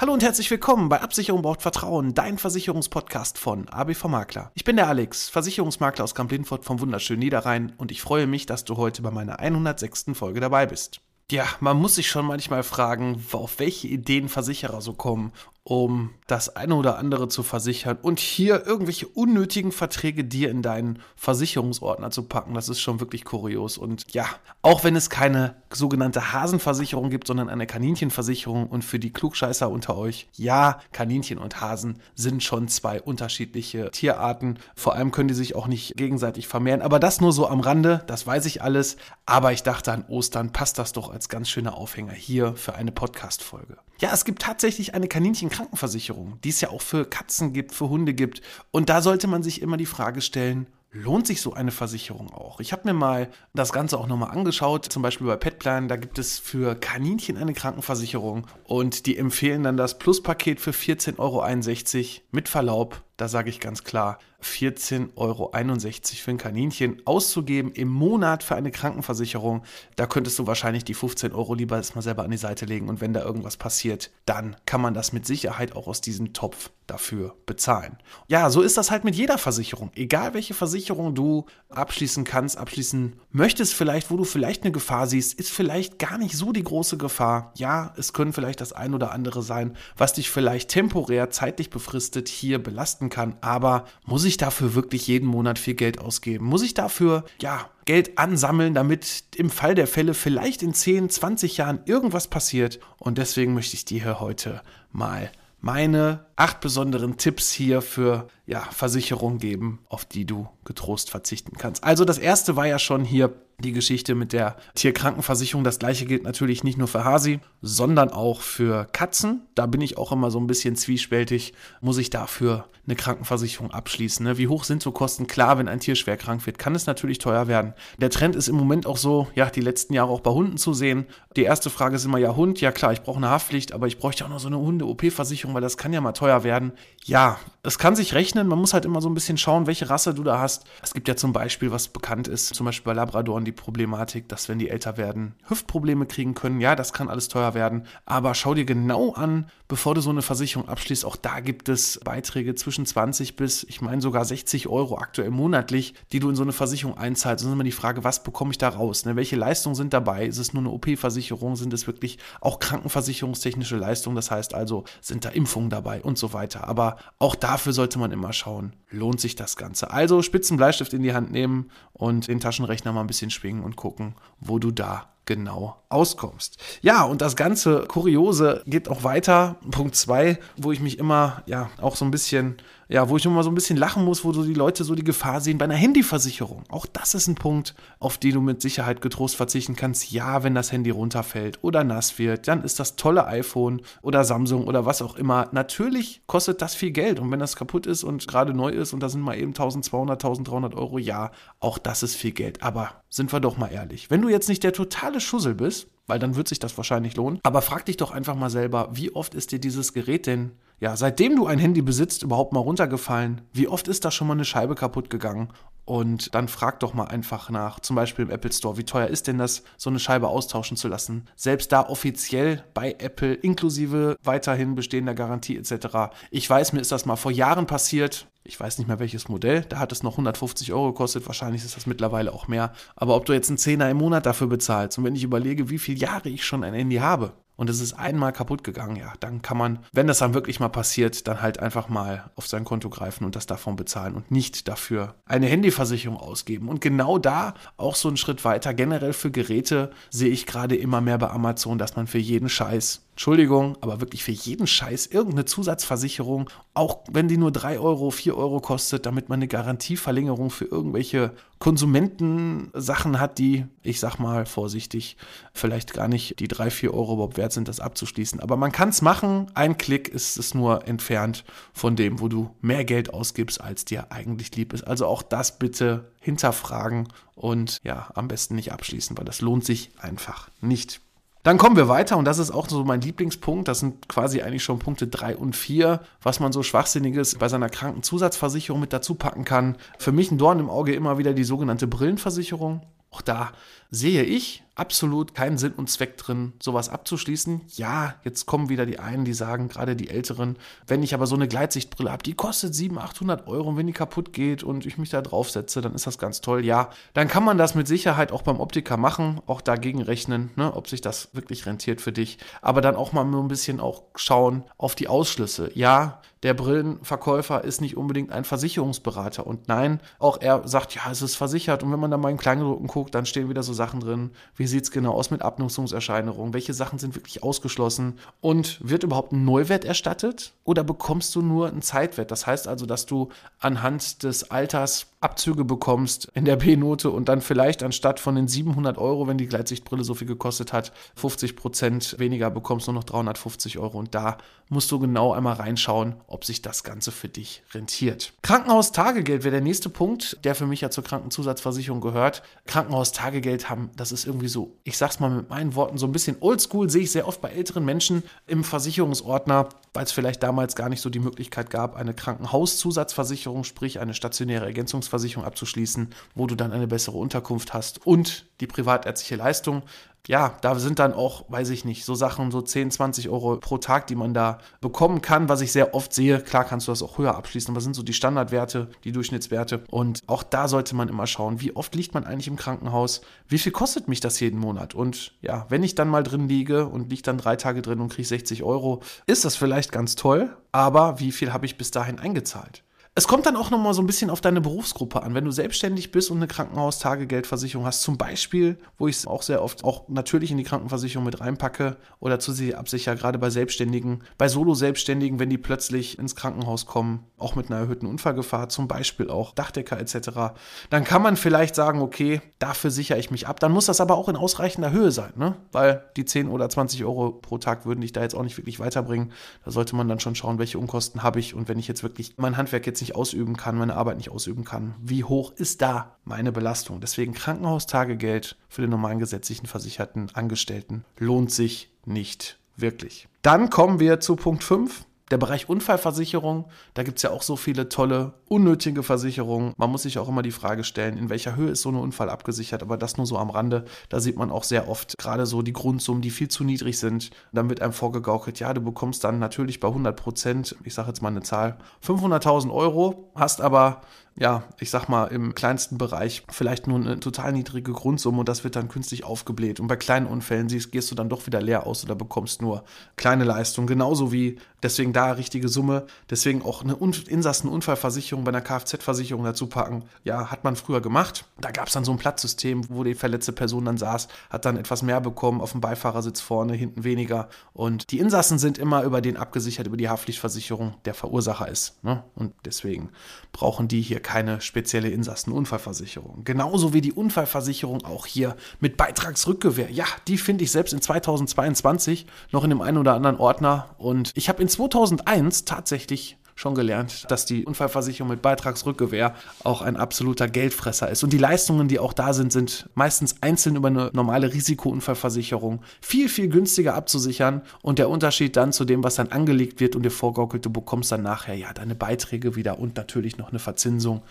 Hallo 0.00 0.12
und 0.12 0.22
herzlich 0.22 0.48
willkommen 0.48 0.88
bei 0.88 1.00
Absicherung 1.00 1.42
braucht 1.42 1.60
Vertrauen, 1.60 2.14
dein 2.14 2.38
Versicherungspodcast 2.38 3.36
von 3.36 3.68
ABV 3.68 4.04
Makler. 4.04 4.52
Ich 4.54 4.62
bin 4.62 4.76
der 4.76 4.86
Alex, 4.86 5.28
Versicherungsmakler 5.28 6.04
aus 6.04 6.14
Kamp-Lindfort 6.14 6.64
vom 6.64 6.78
wunderschönen 6.78 7.18
Niederrhein 7.18 7.72
und 7.78 7.90
ich 7.90 8.00
freue 8.00 8.28
mich, 8.28 8.46
dass 8.46 8.64
du 8.64 8.76
heute 8.76 9.02
bei 9.02 9.10
meiner 9.10 9.40
106. 9.40 10.12
Folge 10.12 10.38
dabei 10.38 10.66
bist. 10.66 11.00
Ja, 11.32 11.46
man 11.58 11.78
muss 11.78 11.96
sich 11.96 12.08
schon 12.08 12.26
manchmal 12.26 12.62
fragen, 12.62 13.20
auf 13.32 13.58
welche 13.58 13.88
Ideen 13.88 14.28
Versicherer 14.28 14.80
so 14.80 14.92
kommen 14.92 15.32
um 15.68 16.14
das 16.26 16.56
eine 16.56 16.74
oder 16.76 16.96
andere 16.96 17.28
zu 17.28 17.42
versichern 17.42 17.98
und 18.00 18.20
hier 18.20 18.64
irgendwelche 18.64 19.06
unnötigen 19.06 19.70
Verträge 19.70 20.24
dir 20.24 20.50
in 20.50 20.62
deinen 20.62 21.00
Versicherungsordner 21.14 22.10
zu 22.10 22.22
packen. 22.22 22.54
Das 22.54 22.70
ist 22.70 22.80
schon 22.80 23.00
wirklich 23.00 23.26
kurios. 23.26 23.76
Und 23.76 24.06
ja, 24.14 24.24
auch 24.62 24.82
wenn 24.82 24.96
es 24.96 25.10
keine 25.10 25.56
sogenannte 25.70 26.32
Hasenversicherung 26.32 27.10
gibt, 27.10 27.26
sondern 27.26 27.50
eine 27.50 27.66
Kaninchenversicherung 27.66 28.66
und 28.68 28.82
für 28.82 28.98
die 28.98 29.12
Klugscheißer 29.12 29.68
unter 29.68 29.98
euch, 29.98 30.28
ja, 30.36 30.80
Kaninchen 30.92 31.36
und 31.36 31.60
Hasen 31.60 32.00
sind 32.14 32.42
schon 32.42 32.68
zwei 32.68 33.02
unterschiedliche 33.02 33.90
Tierarten. 33.90 34.58
Vor 34.74 34.94
allem 34.94 35.12
können 35.12 35.28
die 35.28 35.34
sich 35.34 35.54
auch 35.54 35.66
nicht 35.66 35.98
gegenseitig 35.98 36.48
vermehren. 36.48 36.80
Aber 36.80 36.98
das 36.98 37.20
nur 37.20 37.34
so 37.34 37.46
am 37.46 37.60
Rande, 37.60 38.04
das 38.06 38.26
weiß 38.26 38.46
ich 38.46 38.62
alles. 38.62 38.96
Aber 39.26 39.52
ich 39.52 39.64
dachte 39.64 39.92
an 39.92 40.06
Ostern 40.08 40.50
passt 40.50 40.78
das 40.78 40.94
doch 40.94 41.10
als 41.10 41.28
ganz 41.28 41.50
schöner 41.50 41.76
Aufhänger 41.76 42.14
hier 42.14 42.56
für 42.56 42.74
eine 42.74 42.90
Podcast-Folge. 42.90 43.76
Ja, 44.00 44.12
es 44.12 44.24
gibt 44.24 44.42
tatsächlich 44.42 44.94
eine 44.94 45.08
Kaninchenkrankenversicherung, 45.08 46.40
die 46.42 46.50
es 46.50 46.60
ja 46.60 46.70
auch 46.70 46.82
für 46.82 47.04
Katzen 47.04 47.52
gibt, 47.52 47.74
für 47.74 47.88
Hunde 47.88 48.14
gibt. 48.14 48.42
Und 48.70 48.88
da 48.88 49.02
sollte 49.02 49.26
man 49.26 49.42
sich 49.42 49.60
immer 49.60 49.76
die 49.76 49.86
Frage 49.86 50.20
stellen, 50.20 50.68
lohnt 50.92 51.26
sich 51.26 51.40
so 51.40 51.52
eine 51.52 51.72
Versicherung 51.72 52.32
auch? 52.32 52.60
Ich 52.60 52.72
habe 52.72 52.82
mir 52.84 52.94
mal 52.94 53.28
das 53.54 53.72
Ganze 53.72 53.98
auch 53.98 54.06
nochmal 54.06 54.30
angeschaut, 54.30 54.86
zum 54.86 55.02
Beispiel 55.02 55.26
bei 55.26 55.36
Petplan, 55.36 55.88
da 55.88 55.96
gibt 55.96 56.18
es 56.18 56.38
für 56.38 56.76
Kaninchen 56.76 57.36
eine 57.36 57.52
Krankenversicherung 57.52 58.46
und 58.64 59.06
die 59.06 59.18
empfehlen 59.18 59.64
dann 59.64 59.76
das 59.76 59.98
Pluspaket 59.98 60.60
für 60.60 60.70
14,61 60.70 61.18
Euro 61.18 62.22
mit 62.30 62.48
Verlaub. 62.48 63.02
Da 63.18 63.26
sage 63.26 63.50
ich 63.50 63.58
ganz 63.58 63.82
klar, 63.82 64.18
14,61 64.42 65.10
Euro 65.16 65.50
für 65.50 66.30
ein 66.30 66.38
Kaninchen 66.38 67.02
auszugeben 67.04 67.72
im 67.72 67.88
Monat 67.88 68.44
für 68.44 68.54
eine 68.54 68.70
Krankenversicherung. 68.70 69.64
Da 69.96 70.06
könntest 70.06 70.38
du 70.38 70.46
wahrscheinlich 70.46 70.84
die 70.84 70.94
15 70.94 71.32
Euro 71.32 71.54
lieber 71.54 71.76
erstmal 71.76 72.02
selber 72.02 72.22
an 72.22 72.30
die 72.30 72.36
Seite 72.36 72.64
legen 72.64 72.88
und 72.88 73.00
wenn 73.00 73.12
da 73.12 73.24
irgendwas 73.24 73.56
passiert, 73.56 74.12
dann 74.26 74.54
kann 74.66 74.80
man 74.80 74.94
das 74.94 75.12
mit 75.12 75.26
Sicherheit 75.26 75.74
auch 75.74 75.88
aus 75.88 76.00
diesem 76.00 76.32
Topf 76.32 76.70
dafür 76.86 77.34
bezahlen. 77.46 77.98
Ja, 78.28 78.48
so 78.48 78.62
ist 78.62 78.76
das 78.76 78.92
halt 78.92 79.04
mit 79.04 79.16
jeder 79.16 79.38
Versicherung. 79.38 79.90
Egal 79.94 80.34
welche 80.34 80.54
Versicherung 80.54 81.14
du 81.14 81.46
abschließen 81.68 82.22
kannst, 82.22 82.56
abschließen 82.56 83.16
möchtest, 83.32 83.74
vielleicht, 83.74 84.10
wo 84.10 84.16
du 84.16 84.24
vielleicht 84.24 84.62
eine 84.62 84.72
Gefahr 84.72 85.08
siehst, 85.08 85.38
ist 85.38 85.50
vielleicht 85.50 85.98
gar 85.98 86.16
nicht 86.16 86.36
so 86.36 86.52
die 86.52 86.62
große 86.62 86.96
Gefahr. 86.96 87.52
Ja, 87.56 87.92
es 87.96 88.12
können 88.12 88.32
vielleicht 88.32 88.60
das 88.60 88.72
ein 88.72 88.94
oder 88.94 89.10
andere 89.10 89.42
sein, 89.42 89.76
was 89.96 90.12
dich 90.12 90.30
vielleicht 90.30 90.70
temporär, 90.70 91.30
zeitlich 91.30 91.70
befristet 91.70 92.28
hier 92.28 92.62
belasten 92.62 93.07
kann, 93.10 93.36
aber 93.40 93.86
muss 94.04 94.24
ich 94.24 94.36
dafür 94.36 94.74
wirklich 94.74 95.06
jeden 95.06 95.26
Monat 95.26 95.58
viel 95.58 95.74
Geld 95.74 96.00
ausgeben? 96.00 96.44
Muss 96.46 96.62
ich 96.62 96.74
dafür, 96.74 97.24
ja, 97.40 97.70
Geld 97.84 98.18
ansammeln, 98.18 98.74
damit 98.74 99.24
im 99.36 99.50
Fall 99.50 99.74
der 99.74 99.86
Fälle 99.86 100.14
vielleicht 100.14 100.62
in 100.62 100.74
10, 100.74 101.10
20 101.10 101.56
Jahren 101.56 101.80
irgendwas 101.86 102.28
passiert? 102.28 102.80
Und 102.98 103.18
deswegen 103.18 103.54
möchte 103.54 103.74
ich 103.74 103.84
dir 103.84 104.02
hier 104.02 104.20
heute 104.20 104.62
mal 104.92 105.30
meine 105.60 106.26
acht 106.36 106.60
besonderen 106.60 107.16
Tipps 107.16 107.50
hier 107.50 107.82
für 107.82 108.28
ja, 108.46 108.60
Versicherung 108.70 109.38
geben, 109.38 109.80
auf 109.88 110.04
die 110.04 110.24
du 110.24 110.48
getrost 110.64 111.10
verzichten 111.10 111.56
kannst. 111.56 111.82
Also 111.82 112.04
das 112.04 112.18
erste 112.18 112.56
war 112.56 112.66
ja 112.66 112.78
schon 112.78 113.04
hier 113.04 113.34
die 113.60 113.72
Geschichte 113.72 114.14
mit 114.14 114.32
der 114.32 114.56
Tierkrankenversicherung. 114.76 115.64
Das 115.64 115.80
gleiche 115.80 116.06
gilt 116.06 116.22
natürlich 116.22 116.62
nicht 116.62 116.78
nur 116.78 116.86
für 116.86 117.04
Hasi, 117.04 117.40
sondern 117.60 118.10
auch 118.10 118.40
für 118.40 118.86
Katzen. 118.92 119.42
Da 119.54 119.66
bin 119.66 119.80
ich 119.80 119.98
auch 119.98 120.12
immer 120.12 120.30
so 120.30 120.38
ein 120.38 120.46
bisschen 120.46 120.76
zwiespältig. 120.76 121.54
Muss 121.80 121.98
ich 121.98 122.10
dafür 122.10 122.68
eine 122.86 122.96
Krankenversicherung 122.96 123.70
abschließen? 123.70 124.24
Ne? 124.24 124.38
Wie 124.38 124.48
hoch 124.48 124.64
sind 124.64 124.82
so 124.82 124.92
Kosten? 124.92 125.26
Klar, 125.26 125.58
wenn 125.58 125.68
ein 125.68 125.80
Tier 125.80 125.94
schwer 125.94 126.16
krank 126.16 126.46
wird, 126.46 126.58
kann 126.58 126.74
es 126.74 126.86
natürlich 126.86 127.18
teuer 127.18 127.48
werden. 127.48 127.74
Der 127.98 128.10
Trend 128.10 128.36
ist 128.36 128.48
im 128.48 128.56
Moment 128.56 128.86
auch 128.86 128.96
so, 128.96 129.28
ja, 129.34 129.50
die 129.50 129.60
letzten 129.60 129.92
Jahre 129.94 130.10
auch 130.10 130.20
bei 130.20 130.30
Hunden 130.30 130.56
zu 130.56 130.72
sehen. 130.72 131.06
Die 131.36 131.42
erste 131.42 131.70
Frage 131.70 131.96
ist 131.96 132.04
immer, 132.04 132.18
ja, 132.18 132.34
Hund, 132.34 132.60
ja 132.60 132.72
klar, 132.72 132.92
ich 132.92 133.02
brauche 133.02 133.18
eine 133.18 133.30
Haftpflicht, 133.30 133.72
aber 133.72 133.86
ich 133.86 133.98
bräuchte 133.98 134.24
auch 134.24 134.28
noch 134.28 134.40
so 134.40 134.48
eine 134.48 134.58
Hunde-OP-Versicherung, 134.58 135.54
weil 135.54 135.60
das 135.60 135.76
kann 135.76 135.92
ja 135.92 136.00
mal 136.00 136.12
teuer 136.12 136.44
werden. 136.44 136.72
Ja, 137.04 137.38
es 137.62 137.78
kann 137.78 137.96
sich 137.96 138.14
rechnen. 138.14 138.48
Man 138.48 138.58
muss 138.58 138.72
halt 138.72 138.84
immer 138.84 139.00
so 139.00 139.10
ein 139.10 139.14
bisschen 139.14 139.36
schauen, 139.36 139.66
welche 139.66 139.90
Rasse 139.90 140.14
du 140.14 140.22
da 140.22 140.40
hast. 140.40 140.64
Es 140.82 140.94
gibt 140.94 141.08
ja 141.08 141.16
zum 141.16 141.32
Beispiel, 141.32 141.70
was 141.70 141.88
bekannt 141.88 142.28
ist, 142.28 142.54
zum 142.54 142.66
Beispiel 142.66 142.92
bei 142.92 142.94
Labradoren 142.94 143.44
die 143.44 143.52
Problematik, 143.52 144.28
dass 144.28 144.48
wenn 144.48 144.58
die 144.58 144.70
älter 144.70 144.96
werden, 144.96 145.34
Hüftprobleme 145.48 146.06
kriegen 146.06 146.34
können. 146.34 146.60
Ja, 146.60 146.74
das 146.74 146.92
kann 146.92 147.08
alles 147.08 147.28
teuer 147.28 147.47
werden. 147.54 147.84
Aber 148.06 148.34
schau 148.34 148.54
dir 148.54 148.64
genau 148.64 149.12
an, 149.12 149.46
bevor 149.68 149.94
du 149.94 150.00
so 150.00 150.10
eine 150.10 150.22
Versicherung 150.22 150.68
abschließt. 150.68 151.04
Auch 151.04 151.16
da 151.16 151.40
gibt 151.40 151.68
es 151.68 152.00
Beiträge 152.02 152.54
zwischen 152.54 152.86
20 152.86 153.36
bis, 153.36 153.64
ich 153.64 153.80
meine 153.80 154.00
sogar 154.00 154.24
60 154.24 154.68
Euro 154.68 154.98
aktuell 154.98 155.30
monatlich, 155.30 155.94
die 156.12 156.20
du 156.20 156.30
in 156.30 156.36
so 156.36 156.42
eine 156.42 156.52
Versicherung 156.52 156.96
einzahlst. 156.96 157.44
Und 157.44 157.50
ist 157.50 157.54
immer 157.54 157.64
die 157.64 157.72
Frage, 157.72 158.04
was 158.04 158.22
bekomme 158.22 158.50
ich 158.50 158.58
da 158.58 158.70
raus? 158.70 159.04
Ne? 159.04 159.14
Welche 159.16 159.36
Leistungen 159.36 159.74
sind 159.74 159.92
dabei? 159.92 160.26
Ist 160.26 160.38
es 160.38 160.54
nur 160.54 160.62
eine 160.62 160.70
OP-Versicherung? 160.70 161.56
Sind 161.56 161.72
es 161.72 161.86
wirklich 161.86 162.18
auch 162.40 162.58
krankenversicherungstechnische 162.58 163.76
Leistungen? 163.76 164.16
Das 164.16 164.30
heißt 164.30 164.54
also, 164.54 164.84
sind 165.00 165.24
da 165.24 165.28
Impfungen 165.28 165.70
dabei 165.70 166.02
und 166.02 166.18
so 166.18 166.32
weiter. 166.32 166.66
Aber 166.66 166.96
auch 167.18 167.34
dafür 167.34 167.72
sollte 167.72 167.98
man 167.98 168.10
immer 168.10 168.32
schauen, 168.32 168.72
lohnt 168.90 169.20
sich 169.20 169.36
das 169.36 169.56
Ganze. 169.56 169.90
Also 169.90 170.22
Spitzenbleistift 170.22 170.94
in 170.94 171.02
die 171.02 171.12
Hand 171.12 171.30
nehmen 171.30 171.70
und 171.92 172.28
den 172.28 172.40
Taschenrechner 172.40 172.92
mal 172.92 173.02
ein 173.02 173.06
bisschen 173.06 173.30
schwingen 173.30 173.62
und 173.62 173.76
gucken, 173.76 174.14
wo 174.40 174.58
du 174.58 174.70
da 174.70 175.08
genau 175.28 175.76
auskommst. 175.90 176.56
Ja, 176.80 177.04
und 177.04 177.20
das 177.20 177.36
ganze 177.36 177.84
Kuriose 177.86 178.62
geht 178.66 178.88
auch 178.88 179.04
weiter. 179.04 179.56
Punkt 179.70 179.94
2, 179.94 180.38
wo 180.56 180.72
ich 180.72 180.80
mich 180.80 180.98
immer 180.98 181.42
ja 181.44 181.68
auch 181.80 181.96
so 181.96 182.06
ein 182.06 182.10
bisschen 182.10 182.56
ja, 182.88 183.08
wo 183.08 183.16
ich 183.16 183.26
immer 183.26 183.42
so 183.42 183.50
ein 183.50 183.54
bisschen 183.54 183.76
lachen 183.76 184.04
muss, 184.04 184.24
wo 184.24 184.32
so 184.32 184.42
die 184.42 184.54
Leute 184.54 184.82
so 184.82 184.94
die 184.94 185.04
Gefahr 185.04 185.40
sehen 185.40 185.58
bei 185.58 185.64
einer 185.64 185.74
Handyversicherung. 185.74 186.64
Auch 186.70 186.86
das 186.86 187.14
ist 187.14 187.28
ein 187.28 187.34
Punkt, 187.34 187.74
auf 187.98 188.16
den 188.16 188.32
du 188.32 188.40
mit 188.40 188.62
Sicherheit 188.62 189.02
getrost 189.02 189.36
verzichten 189.36 189.76
kannst. 189.76 190.10
Ja, 190.10 190.42
wenn 190.42 190.54
das 190.54 190.72
Handy 190.72 190.90
runterfällt 190.90 191.58
oder 191.62 191.84
nass 191.84 192.18
wird, 192.18 192.48
dann 192.48 192.62
ist 192.62 192.80
das 192.80 192.96
tolle 192.96 193.26
iPhone 193.26 193.82
oder 194.00 194.24
Samsung 194.24 194.66
oder 194.66 194.86
was 194.86 195.02
auch 195.02 195.16
immer. 195.16 195.48
Natürlich 195.52 196.22
kostet 196.26 196.62
das 196.62 196.74
viel 196.74 196.90
Geld 196.90 197.20
und 197.20 197.30
wenn 197.30 197.40
das 197.40 197.56
kaputt 197.56 197.86
ist 197.86 198.04
und 198.04 198.26
gerade 198.26 198.54
neu 198.54 198.70
ist 198.70 198.94
und 198.94 199.00
da 199.00 199.08
sind 199.08 199.20
mal 199.20 199.36
eben 199.38 199.50
1200, 199.50 200.24
1300 200.24 200.74
Euro, 200.74 200.98
ja, 200.98 201.30
auch 201.60 201.76
das 201.78 202.02
ist 202.02 202.16
viel 202.16 202.32
Geld. 202.32 202.62
Aber 202.62 203.02
sind 203.10 203.32
wir 203.32 203.40
doch 203.40 203.58
mal 203.58 203.68
ehrlich. 203.68 204.10
Wenn 204.10 204.22
du 204.22 204.28
jetzt 204.30 204.48
nicht 204.48 204.64
der 204.64 204.72
totale 204.72 205.20
Schussel 205.20 205.54
bist, 205.54 205.88
weil 206.08 206.18
dann 206.18 206.34
wird 206.34 206.48
sich 206.48 206.58
das 206.58 206.76
wahrscheinlich 206.76 207.16
lohnen. 207.16 207.38
Aber 207.44 207.62
frag 207.62 207.86
dich 207.86 207.96
doch 207.96 208.10
einfach 208.10 208.34
mal 208.34 208.50
selber, 208.50 208.88
wie 208.92 209.14
oft 209.14 209.34
ist 209.34 209.52
dir 209.52 209.60
dieses 209.60 209.92
Gerät 209.92 210.26
denn, 210.26 210.52
ja, 210.80 210.96
seitdem 210.96 211.36
du 211.36 211.46
ein 211.46 211.58
Handy 211.58 211.82
besitzt, 211.82 212.22
überhaupt 212.22 212.52
mal 212.52 212.60
runtergefallen? 212.60 213.42
Wie 213.52 213.68
oft 213.68 213.86
ist 213.86 214.04
da 214.04 214.10
schon 214.10 214.26
mal 214.26 214.34
eine 214.34 214.44
Scheibe 214.44 214.74
kaputt 214.74 215.10
gegangen? 215.10 215.48
Und 215.88 216.34
dann 216.34 216.48
frag 216.48 216.80
doch 216.80 216.92
mal 216.92 217.06
einfach 217.06 217.48
nach, 217.48 217.80
zum 217.80 217.96
Beispiel 217.96 218.26
im 218.26 218.30
Apple 218.30 218.52
Store, 218.52 218.76
wie 218.76 218.84
teuer 218.84 219.06
ist 219.06 219.26
denn 219.26 219.38
das, 219.38 219.62
so 219.78 219.88
eine 219.88 219.98
Scheibe 219.98 220.28
austauschen 220.28 220.76
zu 220.76 220.86
lassen? 220.86 221.24
Selbst 221.34 221.72
da 221.72 221.88
offiziell 221.88 222.62
bei 222.74 222.94
Apple, 222.98 223.32
inklusive 223.32 224.18
weiterhin 224.22 224.74
bestehender 224.74 225.14
Garantie 225.14 225.56
etc. 225.56 226.12
Ich 226.30 226.48
weiß, 226.48 226.74
mir 226.74 226.80
ist 226.80 226.92
das 226.92 227.06
mal 227.06 227.16
vor 227.16 227.32
Jahren 227.32 227.66
passiert. 227.66 228.26
Ich 228.44 228.60
weiß 228.60 228.76
nicht 228.76 228.86
mehr 228.86 228.98
welches 228.98 229.30
Modell. 229.30 229.62
Da 229.62 229.78
hat 229.78 229.90
es 229.90 230.02
noch 230.02 230.12
150 230.12 230.74
Euro 230.74 230.92
gekostet. 230.92 231.26
Wahrscheinlich 231.26 231.64
ist 231.64 231.74
das 231.74 231.86
mittlerweile 231.86 232.34
auch 232.34 232.48
mehr. 232.48 232.74
Aber 232.94 233.16
ob 233.16 233.24
du 233.24 233.32
jetzt 233.32 233.48
einen 233.48 233.56
Zehner 233.56 233.88
im 233.88 233.96
Monat 233.96 234.26
dafür 234.26 234.48
bezahlst 234.48 234.98
und 234.98 235.04
wenn 235.04 235.16
ich 235.16 235.24
überlege, 235.24 235.70
wie 235.70 235.78
viele 235.78 236.00
Jahre 236.00 236.28
ich 236.28 236.44
schon 236.44 236.64
ein 236.64 236.74
Handy 236.74 236.96
habe, 236.96 237.32
und 237.58 237.68
es 237.68 237.80
ist 237.80 237.94
einmal 237.94 238.32
kaputt 238.32 238.62
gegangen, 238.62 238.94
ja, 238.94 239.12
dann 239.18 239.42
kann 239.42 239.58
man, 239.58 239.80
wenn 239.92 240.06
das 240.06 240.18
dann 240.18 240.32
wirklich 240.32 240.60
mal 240.60 240.68
passiert, 240.68 241.26
dann 241.26 241.42
halt 241.42 241.58
einfach 241.58 241.88
mal 241.88 242.30
auf 242.36 242.46
sein 242.46 242.64
Konto 242.64 242.88
greifen 242.88 243.24
und 243.24 243.34
das 243.34 243.46
davon 243.46 243.74
bezahlen 243.74 244.14
und 244.14 244.30
nicht 244.30 244.68
dafür 244.68 245.16
eine 245.26 245.46
Handyversicherung 245.46 246.16
ausgeben. 246.16 246.68
Und 246.68 246.80
genau 246.80 247.18
da 247.18 247.54
auch 247.76 247.96
so 247.96 248.06
einen 248.06 248.16
Schritt 248.16 248.44
weiter, 248.44 248.74
generell 248.74 249.12
für 249.12 249.32
Geräte 249.32 249.90
sehe 250.08 250.30
ich 250.30 250.46
gerade 250.46 250.76
immer 250.76 251.00
mehr 251.00 251.18
bei 251.18 251.30
Amazon, 251.30 251.78
dass 251.78 251.96
man 251.96 252.06
für 252.06 252.18
jeden 252.18 252.48
Scheiß 252.48 253.07
Entschuldigung, 253.18 253.76
aber 253.80 254.00
wirklich 254.00 254.22
für 254.22 254.30
jeden 254.30 254.68
Scheiß 254.68 255.06
irgendeine 255.06 255.44
Zusatzversicherung, 255.44 256.48
auch 256.72 257.00
wenn 257.10 257.26
die 257.26 257.36
nur 257.36 257.50
3 257.50 257.80
Euro, 257.80 258.12
4 258.12 258.36
Euro 258.36 258.60
kostet, 258.60 259.06
damit 259.06 259.28
man 259.28 259.40
eine 259.40 259.48
Garantieverlängerung 259.48 260.50
für 260.50 260.66
irgendwelche 260.66 261.32
Konsumentensachen 261.58 263.18
hat, 263.18 263.38
die, 263.38 263.66
ich 263.82 263.98
sag 263.98 264.20
mal 264.20 264.46
vorsichtig, 264.46 265.16
vielleicht 265.52 265.94
gar 265.94 266.06
nicht 266.06 266.38
die 266.38 266.46
3, 266.46 266.70
4 266.70 266.94
Euro 266.94 267.14
überhaupt 267.14 267.38
wert 267.38 267.52
sind, 267.52 267.66
das 267.66 267.80
abzuschließen. 267.80 268.38
Aber 268.38 268.56
man 268.56 268.70
kann 268.70 268.90
es 268.90 269.02
machen, 269.02 269.50
ein 269.54 269.76
Klick 269.78 270.06
ist 270.06 270.38
es 270.38 270.54
nur 270.54 270.86
entfernt 270.86 271.44
von 271.72 271.96
dem, 271.96 272.20
wo 272.20 272.28
du 272.28 272.54
mehr 272.60 272.84
Geld 272.84 273.12
ausgibst, 273.12 273.60
als 273.60 273.84
dir 273.84 274.12
eigentlich 274.12 274.54
lieb 274.54 274.72
ist. 274.72 274.84
Also 274.84 275.06
auch 275.06 275.24
das 275.24 275.58
bitte 275.58 276.12
hinterfragen 276.20 277.08
und 277.34 277.80
ja, 277.82 278.12
am 278.14 278.28
besten 278.28 278.54
nicht 278.54 278.70
abschließen, 278.70 279.18
weil 279.18 279.24
das 279.24 279.40
lohnt 279.40 279.64
sich 279.64 279.90
einfach 279.98 280.50
nicht. 280.60 281.00
Dann 281.42 281.56
kommen 281.56 281.76
wir 281.76 281.88
weiter 281.88 282.16
und 282.16 282.24
das 282.24 282.38
ist 282.38 282.50
auch 282.50 282.68
so 282.68 282.84
mein 282.84 283.00
Lieblingspunkt. 283.00 283.68
Das 283.68 283.80
sind 283.80 284.08
quasi 284.08 284.42
eigentlich 284.42 284.64
schon 284.64 284.78
Punkte 284.78 285.06
3 285.06 285.36
und 285.36 285.56
4, 285.56 286.00
was 286.22 286.40
man 286.40 286.52
so 286.52 286.62
Schwachsinniges 286.62 287.36
bei 287.36 287.48
seiner 287.48 287.68
Krankenzusatzversicherung 287.68 288.80
mit 288.80 288.92
dazu 288.92 289.14
packen 289.14 289.44
kann. 289.44 289.76
Für 289.98 290.12
mich 290.12 290.30
ein 290.30 290.38
Dorn 290.38 290.58
im 290.58 290.68
Auge 290.68 290.94
immer 290.94 291.18
wieder 291.18 291.32
die 291.32 291.44
sogenannte 291.44 291.86
Brillenversicherung. 291.86 292.82
Auch 293.10 293.22
da 293.22 293.52
sehe 293.90 294.24
ich 294.24 294.62
absolut 294.78 295.34
keinen 295.34 295.58
Sinn 295.58 295.72
und 295.72 295.90
Zweck 295.90 296.16
drin, 296.16 296.52
sowas 296.60 296.88
abzuschließen. 296.88 297.62
Ja, 297.76 298.14
jetzt 298.24 298.46
kommen 298.46 298.68
wieder 298.68 298.86
die 298.86 298.98
einen, 298.98 299.24
die 299.24 299.32
sagen, 299.32 299.68
gerade 299.68 299.96
die 299.96 300.08
Älteren, 300.08 300.56
wenn 300.86 301.02
ich 301.02 301.14
aber 301.14 301.26
so 301.26 301.34
eine 301.34 301.48
Gleitsichtbrille 301.48 302.10
habe, 302.10 302.22
die 302.22 302.34
kostet 302.34 302.74
700, 302.74 303.10
800 303.10 303.48
Euro 303.48 303.70
und 303.70 303.76
wenn 303.76 303.86
die 303.86 303.92
kaputt 303.92 304.32
geht 304.32 304.62
und 304.62 304.86
ich 304.86 304.98
mich 304.98 305.10
da 305.10 305.22
draufsetze, 305.22 305.80
dann 305.80 305.94
ist 305.94 306.06
das 306.06 306.18
ganz 306.18 306.40
toll. 306.40 306.64
Ja, 306.64 306.90
dann 307.14 307.28
kann 307.28 307.44
man 307.44 307.58
das 307.58 307.74
mit 307.74 307.88
Sicherheit 307.88 308.32
auch 308.32 308.42
beim 308.42 308.60
Optiker 308.60 308.96
machen, 308.96 309.40
auch 309.46 309.60
dagegen 309.60 310.02
rechnen, 310.02 310.50
ne, 310.56 310.74
ob 310.74 310.88
sich 310.88 311.00
das 311.00 311.30
wirklich 311.32 311.66
rentiert 311.66 312.00
für 312.00 312.12
dich. 312.12 312.38
Aber 312.62 312.80
dann 312.80 312.96
auch 312.96 313.12
mal 313.12 313.30
so 313.30 313.40
ein 313.42 313.48
bisschen 313.48 313.80
auch 313.80 314.02
schauen 314.14 314.64
auf 314.76 314.94
die 314.94 315.08
Ausschlüsse. 315.08 315.70
Ja, 315.74 316.20
der 316.44 316.54
Brillenverkäufer 316.54 317.64
ist 317.64 317.80
nicht 317.80 317.96
unbedingt 317.96 318.30
ein 318.30 318.44
Versicherungsberater. 318.44 319.46
Und 319.46 319.66
nein, 319.66 320.00
auch 320.18 320.40
er 320.40 320.66
sagt, 320.68 320.94
ja, 320.94 321.02
es 321.10 321.20
ist 321.20 321.34
versichert. 321.34 321.82
Und 321.82 321.90
wenn 321.90 321.98
man 321.98 322.10
dann 322.10 322.20
mal 322.20 322.30
in 322.30 322.36
Kleingedruckten 322.36 322.86
guckt, 322.86 323.14
dann 323.14 323.26
stehen 323.26 323.48
wieder 323.48 323.64
so 323.64 323.72
Sachen 323.72 324.00
drin, 324.00 324.30
wie 324.54 324.67
sieht 324.68 324.84
es 324.84 324.90
genau 324.90 325.12
aus 325.12 325.30
mit 325.30 325.42
Abnutzungserscheinungen, 325.42 326.54
welche 326.54 326.74
Sachen 326.74 326.98
sind 326.98 327.14
wirklich 327.16 327.42
ausgeschlossen 327.42 328.18
und 328.40 328.78
wird 328.80 329.02
überhaupt 329.02 329.32
ein 329.32 329.44
Neuwert 329.44 329.84
erstattet 329.84 330.52
oder 330.64 330.84
bekommst 330.84 331.34
du 331.34 331.42
nur 331.42 331.68
einen 331.68 331.82
Zeitwert? 331.82 332.30
Das 332.30 332.46
heißt 332.46 332.68
also, 332.68 332.86
dass 332.86 333.06
du 333.06 333.30
anhand 333.58 334.22
des 334.22 334.50
Alters 334.50 335.06
Abzüge 335.20 335.64
bekommst 335.64 336.30
in 336.34 336.44
der 336.44 336.54
B-Note 336.54 337.10
und 337.10 337.28
dann 337.28 337.40
vielleicht 337.40 337.82
anstatt 337.82 338.20
von 338.20 338.36
den 338.36 338.46
700 338.46 338.98
Euro, 338.98 339.26
wenn 339.26 339.36
die 339.36 339.48
Gleitsichtbrille 339.48 340.04
so 340.04 340.14
viel 340.14 340.28
gekostet 340.28 340.72
hat, 340.72 340.92
50 341.16 341.56
Prozent 341.56 342.16
weniger 342.20 342.50
bekommst, 342.50 342.86
nur 342.86 342.94
noch 342.94 343.04
350 343.04 343.78
Euro. 343.78 343.98
Und 343.98 344.14
da 344.14 344.38
musst 344.68 344.92
du 344.92 345.00
genau 345.00 345.32
einmal 345.32 345.54
reinschauen, 345.54 346.14
ob 346.28 346.44
sich 346.44 346.62
das 346.62 346.84
Ganze 346.84 347.10
für 347.10 347.28
dich 347.28 347.62
rentiert. 347.72 348.32
Krankenhaustagegeld 348.42 349.42
wäre 349.42 349.52
der 349.52 349.60
nächste 349.60 349.88
Punkt, 349.88 350.38
der 350.44 350.54
für 350.54 350.66
mich 350.66 350.82
ja 350.82 350.90
zur 350.90 351.02
Krankenzusatzversicherung 351.02 352.00
gehört. 352.00 352.42
Krankenhaustagegeld 352.66 353.68
haben, 353.68 353.90
das 353.96 354.12
ist 354.12 354.24
irgendwie 354.24 354.48
so, 354.48 354.76
ich 354.84 354.98
sag's 354.98 355.18
mal 355.18 355.30
mit 355.30 355.50
meinen 355.50 355.74
Worten, 355.74 355.98
so 355.98 356.06
ein 356.06 356.12
bisschen 356.12 356.36
oldschool, 356.40 356.90
sehe 356.90 357.02
ich 357.02 357.10
sehr 357.10 357.26
oft 357.26 357.40
bei 357.40 357.48
älteren 357.48 357.84
Menschen 357.84 358.22
im 358.46 358.62
Versicherungsordner, 358.62 359.70
weil 359.94 360.04
es 360.04 360.12
vielleicht 360.12 360.44
damals 360.44 360.76
gar 360.76 360.88
nicht 360.88 361.00
so 361.00 361.10
die 361.10 361.18
Möglichkeit 361.18 361.70
gab, 361.70 361.96
eine 361.96 362.14
Krankenhauszusatzversicherung, 362.14 363.64
sprich 363.64 363.98
eine 363.98 364.14
stationäre 364.14 364.66
Ergänzungsversicherung 364.66 365.07
abzuschließen, 365.14 366.08
wo 366.34 366.46
du 366.46 366.54
dann 366.54 366.72
eine 366.72 366.86
bessere 366.86 367.16
Unterkunft 367.16 367.74
hast 367.74 368.06
und 368.06 368.46
die 368.60 368.66
privatärztliche 368.66 369.36
Leistung 369.36 369.82
ja, 370.28 370.58
da 370.60 370.74
sind 370.74 370.98
dann 370.98 371.14
auch, 371.14 371.46
weiß 371.48 371.70
ich 371.70 371.86
nicht, 371.86 372.04
so 372.04 372.14
Sachen, 372.14 372.50
so 372.50 372.60
10, 372.60 372.90
20 372.90 373.30
Euro 373.30 373.56
pro 373.56 373.78
Tag, 373.78 374.06
die 374.08 374.14
man 374.14 374.34
da 374.34 374.58
bekommen 374.82 375.22
kann, 375.22 375.48
was 375.48 375.62
ich 375.62 375.72
sehr 375.72 375.94
oft 375.94 376.12
sehe. 376.12 376.40
Klar 376.40 376.64
kannst 376.64 376.86
du 376.86 376.92
das 376.92 377.02
auch 377.02 377.16
höher 377.16 377.34
abschließen, 377.34 377.72
aber 377.72 377.80
sind 377.80 377.94
so 377.94 378.02
die 378.02 378.12
Standardwerte, 378.12 378.88
die 379.04 379.12
Durchschnittswerte. 379.12 379.84
Und 379.90 380.20
auch 380.26 380.42
da 380.42 380.68
sollte 380.68 380.94
man 380.94 381.08
immer 381.08 381.26
schauen, 381.26 381.62
wie 381.62 381.74
oft 381.74 381.94
liegt 381.94 382.12
man 382.12 382.24
eigentlich 382.24 382.48
im 382.48 382.56
Krankenhaus, 382.56 383.22
wie 383.48 383.58
viel 383.58 383.72
kostet 383.72 384.06
mich 384.06 384.20
das 384.20 384.38
jeden 384.38 384.60
Monat? 384.60 384.94
Und 384.94 385.32
ja, 385.40 385.64
wenn 385.70 385.82
ich 385.82 385.94
dann 385.94 386.08
mal 386.08 386.22
drin 386.22 386.46
liege 386.46 386.86
und 386.86 387.08
liege 387.08 387.22
dann 387.22 387.38
drei 387.38 387.56
Tage 387.56 387.80
drin 387.80 388.00
und 388.00 388.12
kriege 388.12 388.28
60 388.28 388.62
Euro, 388.62 389.00
ist 389.26 389.46
das 389.46 389.56
vielleicht 389.56 389.92
ganz 389.92 390.14
toll, 390.14 390.54
aber 390.72 391.20
wie 391.20 391.32
viel 391.32 391.54
habe 391.54 391.64
ich 391.64 391.78
bis 391.78 391.90
dahin 391.90 392.18
eingezahlt? 392.18 392.84
Es 393.18 393.26
kommt 393.26 393.46
dann 393.46 393.56
auch 393.56 393.70
nochmal 393.70 393.94
so 393.94 394.00
ein 394.00 394.06
bisschen 394.06 394.30
auf 394.30 394.40
deine 394.40 394.60
Berufsgruppe 394.60 395.24
an. 395.24 395.34
Wenn 395.34 395.44
du 395.44 395.50
selbstständig 395.50 396.12
bist 396.12 396.30
und 396.30 396.36
eine 396.36 396.46
Krankenhaustagegeldversicherung 396.46 397.84
hast, 397.84 398.02
zum 398.02 398.16
Beispiel, 398.16 398.78
wo 398.96 399.08
ich 399.08 399.16
es 399.16 399.26
auch 399.26 399.42
sehr 399.42 399.60
oft 399.60 399.82
auch 399.82 400.08
natürlich 400.08 400.52
in 400.52 400.56
die 400.56 400.62
Krankenversicherung 400.62 401.24
mit 401.24 401.40
reinpacke 401.40 401.96
oder 402.20 402.38
zu 402.38 402.52
sie 402.52 402.76
absicher, 402.76 403.16
gerade 403.16 403.40
bei 403.40 403.50
Selbstständigen, 403.50 404.22
bei 404.38 404.46
Solo-Selbstständigen, 404.46 405.40
wenn 405.40 405.50
die 405.50 405.58
plötzlich 405.58 406.16
ins 406.16 406.36
Krankenhaus 406.36 406.86
kommen, 406.86 407.24
auch 407.38 407.56
mit 407.56 407.72
einer 407.72 407.80
erhöhten 407.80 408.06
Unfallgefahr, 408.06 408.68
zum 408.68 408.86
Beispiel 408.86 409.30
auch 409.30 409.52
Dachdecker 409.52 409.98
etc., 409.98 410.54
dann 410.88 411.02
kann 411.02 411.20
man 411.20 411.36
vielleicht 411.36 411.74
sagen, 411.74 412.00
okay, 412.02 412.40
dafür 412.60 412.92
sichere 412.92 413.18
ich 413.18 413.32
mich 413.32 413.48
ab. 413.48 413.58
Dann 413.58 413.72
muss 413.72 413.86
das 413.86 414.00
aber 414.00 414.14
auch 414.14 414.28
in 414.28 414.36
ausreichender 414.36 414.92
Höhe 414.92 415.10
sein, 415.10 415.32
ne? 415.34 415.56
weil 415.72 416.04
die 416.16 416.24
10 416.24 416.48
oder 416.48 416.68
20 416.68 417.04
Euro 417.04 417.32
pro 417.32 417.58
Tag 417.58 417.84
würden 417.84 418.02
dich 418.02 418.12
da 418.12 418.22
jetzt 418.22 418.36
auch 418.36 418.44
nicht 418.44 418.58
wirklich 418.58 418.78
weiterbringen. 418.78 419.32
Da 419.64 419.72
sollte 419.72 419.96
man 419.96 420.06
dann 420.06 420.20
schon 420.20 420.36
schauen, 420.36 420.60
welche 420.60 420.78
Unkosten 420.78 421.24
habe 421.24 421.40
ich 421.40 421.54
und 421.54 421.68
wenn 421.68 421.80
ich 421.80 421.88
jetzt 421.88 422.04
wirklich 422.04 422.34
mein 422.36 422.56
Handwerk 422.56 422.86
jetzt 422.86 423.00
nicht 423.00 423.07
nicht 423.08 423.16
ausüben 423.16 423.56
kann, 423.56 423.78
meine 423.78 423.96
Arbeit 423.96 424.18
nicht 424.18 424.30
ausüben 424.30 424.64
kann. 424.64 424.94
Wie 425.00 425.24
hoch 425.24 425.52
ist 425.56 425.80
da 425.80 426.16
meine 426.24 426.52
Belastung? 426.52 427.00
Deswegen 427.00 427.32
Krankenhaustagegeld 427.32 428.56
für 428.68 428.82
den 428.82 428.90
normalen 428.90 429.18
gesetzlichen 429.18 429.66
versicherten 429.66 430.30
Angestellten 430.34 431.04
lohnt 431.18 431.50
sich 431.50 431.90
nicht 432.04 432.58
wirklich. 432.76 433.28
Dann 433.40 433.70
kommen 433.70 433.98
wir 433.98 434.20
zu 434.20 434.36
Punkt 434.36 434.62
5. 434.62 435.06
Der 435.30 435.36
Bereich 435.36 435.68
Unfallversicherung, 435.68 436.66
da 436.94 437.02
gibt 437.02 437.18
es 437.18 437.22
ja 437.22 437.30
auch 437.30 437.42
so 437.42 437.56
viele 437.56 437.88
tolle, 437.88 438.32
unnötige 438.48 439.02
Versicherungen. 439.02 439.74
Man 439.76 439.90
muss 439.90 440.02
sich 440.02 440.18
auch 440.18 440.28
immer 440.28 440.42
die 440.42 440.50
Frage 440.50 440.84
stellen, 440.84 441.18
in 441.18 441.28
welcher 441.28 441.54
Höhe 441.54 441.70
ist 441.70 441.82
so 441.82 441.90
ein 441.90 441.96
Unfall 441.96 442.30
abgesichert, 442.30 442.82
aber 442.82 442.96
das 442.96 443.18
nur 443.18 443.26
so 443.26 443.36
am 443.36 443.50
Rande. 443.50 443.84
Da 444.08 444.20
sieht 444.20 444.36
man 444.36 444.50
auch 444.50 444.64
sehr 444.64 444.88
oft 444.88 445.18
gerade 445.18 445.44
so 445.44 445.60
die 445.62 445.72
Grundsummen, 445.72 446.22
die 446.22 446.30
viel 446.30 446.48
zu 446.48 446.64
niedrig 446.64 446.98
sind. 446.98 447.30
Dann 447.52 447.68
wird 447.68 447.82
einem 447.82 447.92
vorgegaukelt, 447.92 448.58
ja, 448.58 448.72
du 448.72 448.80
bekommst 448.80 449.22
dann 449.24 449.38
natürlich 449.38 449.80
bei 449.80 449.88
100 449.88 450.16
Prozent, 450.16 450.76
ich 450.84 450.94
sage 450.94 451.08
jetzt 451.08 451.20
mal 451.20 451.28
eine 451.28 451.42
Zahl, 451.42 451.76
500.000 452.06 452.72
Euro, 452.72 453.30
hast 453.34 453.60
aber 453.60 454.00
ja, 454.38 454.64
ich 454.78 454.90
sag 454.90 455.08
mal, 455.08 455.26
im 455.26 455.54
kleinsten 455.54 455.98
Bereich 455.98 456.44
vielleicht 456.50 456.86
nur 456.86 456.98
eine 456.98 457.20
total 457.20 457.52
niedrige 457.52 457.92
Grundsumme 457.92 458.40
und 458.40 458.48
das 458.48 458.64
wird 458.64 458.76
dann 458.76 458.88
künstlich 458.88 459.24
aufgebläht. 459.24 459.80
Und 459.80 459.88
bei 459.88 459.96
kleinen 459.96 460.26
Unfällen 460.26 460.68
siehst, 460.68 460.92
gehst 460.92 461.10
du 461.10 461.14
dann 461.14 461.28
doch 461.28 461.46
wieder 461.46 461.60
leer 461.60 461.86
aus 461.86 462.04
oder 462.04 462.14
bekommst 462.14 462.62
nur 462.62 462.84
kleine 463.16 463.44
Leistungen. 463.44 463.86
Genauso 463.86 464.32
wie 464.32 464.58
Deswegen 464.82 465.12
da 465.12 465.32
richtige 465.32 465.68
Summe. 465.68 466.06
Deswegen 466.30 466.62
auch 466.62 466.82
eine 466.82 466.94
Insassenunfallversicherung 466.94 468.44
bei 468.44 468.50
einer 468.50 468.60
Kfz-Versicherung 468.60 469.44
dazu 469.44 469.66
packen. 469.66 470.04
Ja, 470.22 470.50
hat 470.50 470.62
man 470.62 470.76
früher 470.76 471.00
gemacht. 471.00 471.44
Da 471.60 471.72
gab 471.72 471.88
es 471.88 471.94
dann 471.94 472.04
so 472.04 472.12
ein 472.12 472.18
Platzsystem, 472.18 472.88
wo 472.88 473.02
die 473.02 473.14
verletzte 473.14 473.52
Person 473.52 473.84
dann 473.86 473.98
saß, 473.98 474.28
hat 474.50 474.64
dann 474.64 474.76
etwas 474.76 475.02
mehr 475.02 475.20
bekommen, 475.20 475.60
auf 475.60 475.72
dem 475.72 475.80
Beifahrersitz 475.80 476.40
vorne, 476.40 476.74
hinten 476.74 477.02
weniger. 477.02 477.48
Und 477.72 478.10
die 478.12 478.20
Insassen 478.20 478.58
sind 478.58 478.78
immer 478.78 479.02
über 479.02 479.20
den 479.20 479.36
abgesichert, 479.36 479.88
über 479.88 479.96
die 479.96 480.08
Haftpflichtversicherung, 480.08 480.94
der 481.04 481.14
Verursacher 481.14 481.68
ist. 481.68 482.02
Ne? 482.04 482.22
Und 482.36 482.54
deswegen 482.64 483.10
brauchen 483.52 483.88
die 483.88 484.00
hier 484.00 484.20
keine 484.28 484.60
spezielle 484.60 485.08
Insassenunfallversicherung. 485.08 486.44
Genauso 486.44 486.92
wie 486.92 487.00
die 487.00 487.14
Unfallversicherung 487.14 488.04
auch 488.04 488.26
hier 488.26 488.56
mit 488.78 488.98
Beitragsrückgewähr. 488.98 489.90
Ja, 489.90 490.04
die 490.26 490.36
finde 490.36 490.64
ich 490.64 490.70
selbst 490.70 490.92
in 490.92 491.00
2022 491.00 492.26
noch 492.52 492.62
in 492.62 492.68
dem 492.68 492.82
einen 492.82 492.98
oder 492.98 493.14
anderen 493.14 493.38
Ordner. 493.38 493.94
Und 493.96 494.32
ich 494.34 494.50
habe 494.50 494.60
in 494.60 494.68
2001 494.68 495.64
tatsächlich 495.64 496.36
schon 496.58 496.74
gelernt, 496.74 497.30
dass 497.30 497.44
die 497.44 497.64
Unfallversicherung 497.64 498.28
mit 498.28 498.42
Beitragsrückgewähr 498.42 499.34
auch 499.62 499.80
ein 499.80 499.96
absoluter 499.96 500.48
Geldfresser 500.48 501.08
ist. 501.08 501.22
Und 501.22 501.32
die 501.32 501.38
Leistungen, 501.38 501.86
die 501.86 502.00
auch 502.00 502.12
da 502.12 502.32
sind, 502.32 502.52
sind 502.52 502.88
meistens 502.96 503.36
einzeln 503.42 503.76
über 503.76 503.86
eine 503.86 504.10
normale 504.12 504.52
Risikounfallversicherung 504.52 505.82
viel, 506.00 506.28
viel 506.28 506.48
günstiger 506.48 506.94
abzusichern. 506.94 507.62
Und 507.80 508.00
der 508.00 508.10
Unterschied 508.10 508.56
dann 508.56 508.72
zu 508.72 508.84
dem, 508.84 509.04
was 509.04 509.14
dann 509.14 509.28
angelegt 509.28 509.78
wird 509.78 509.94
und 509.94 510.02
dir 510.02 510.10
vorgaukelt, 510.10 510.66
du 510.66 510.70
bekommst 510.70 511.12
dann 511.12 511.22
nachher 511.22 511.54
ja 511.54 511.72
deine 511.72 511.94
Beiträge 511.94 512.56
wieder 512.56 512.80
und 512.80 512.96
natürlich 512.96 513.38
noch 513.38 513.50
eine 513.50 513.60
Verzinsung. 513.60 514.22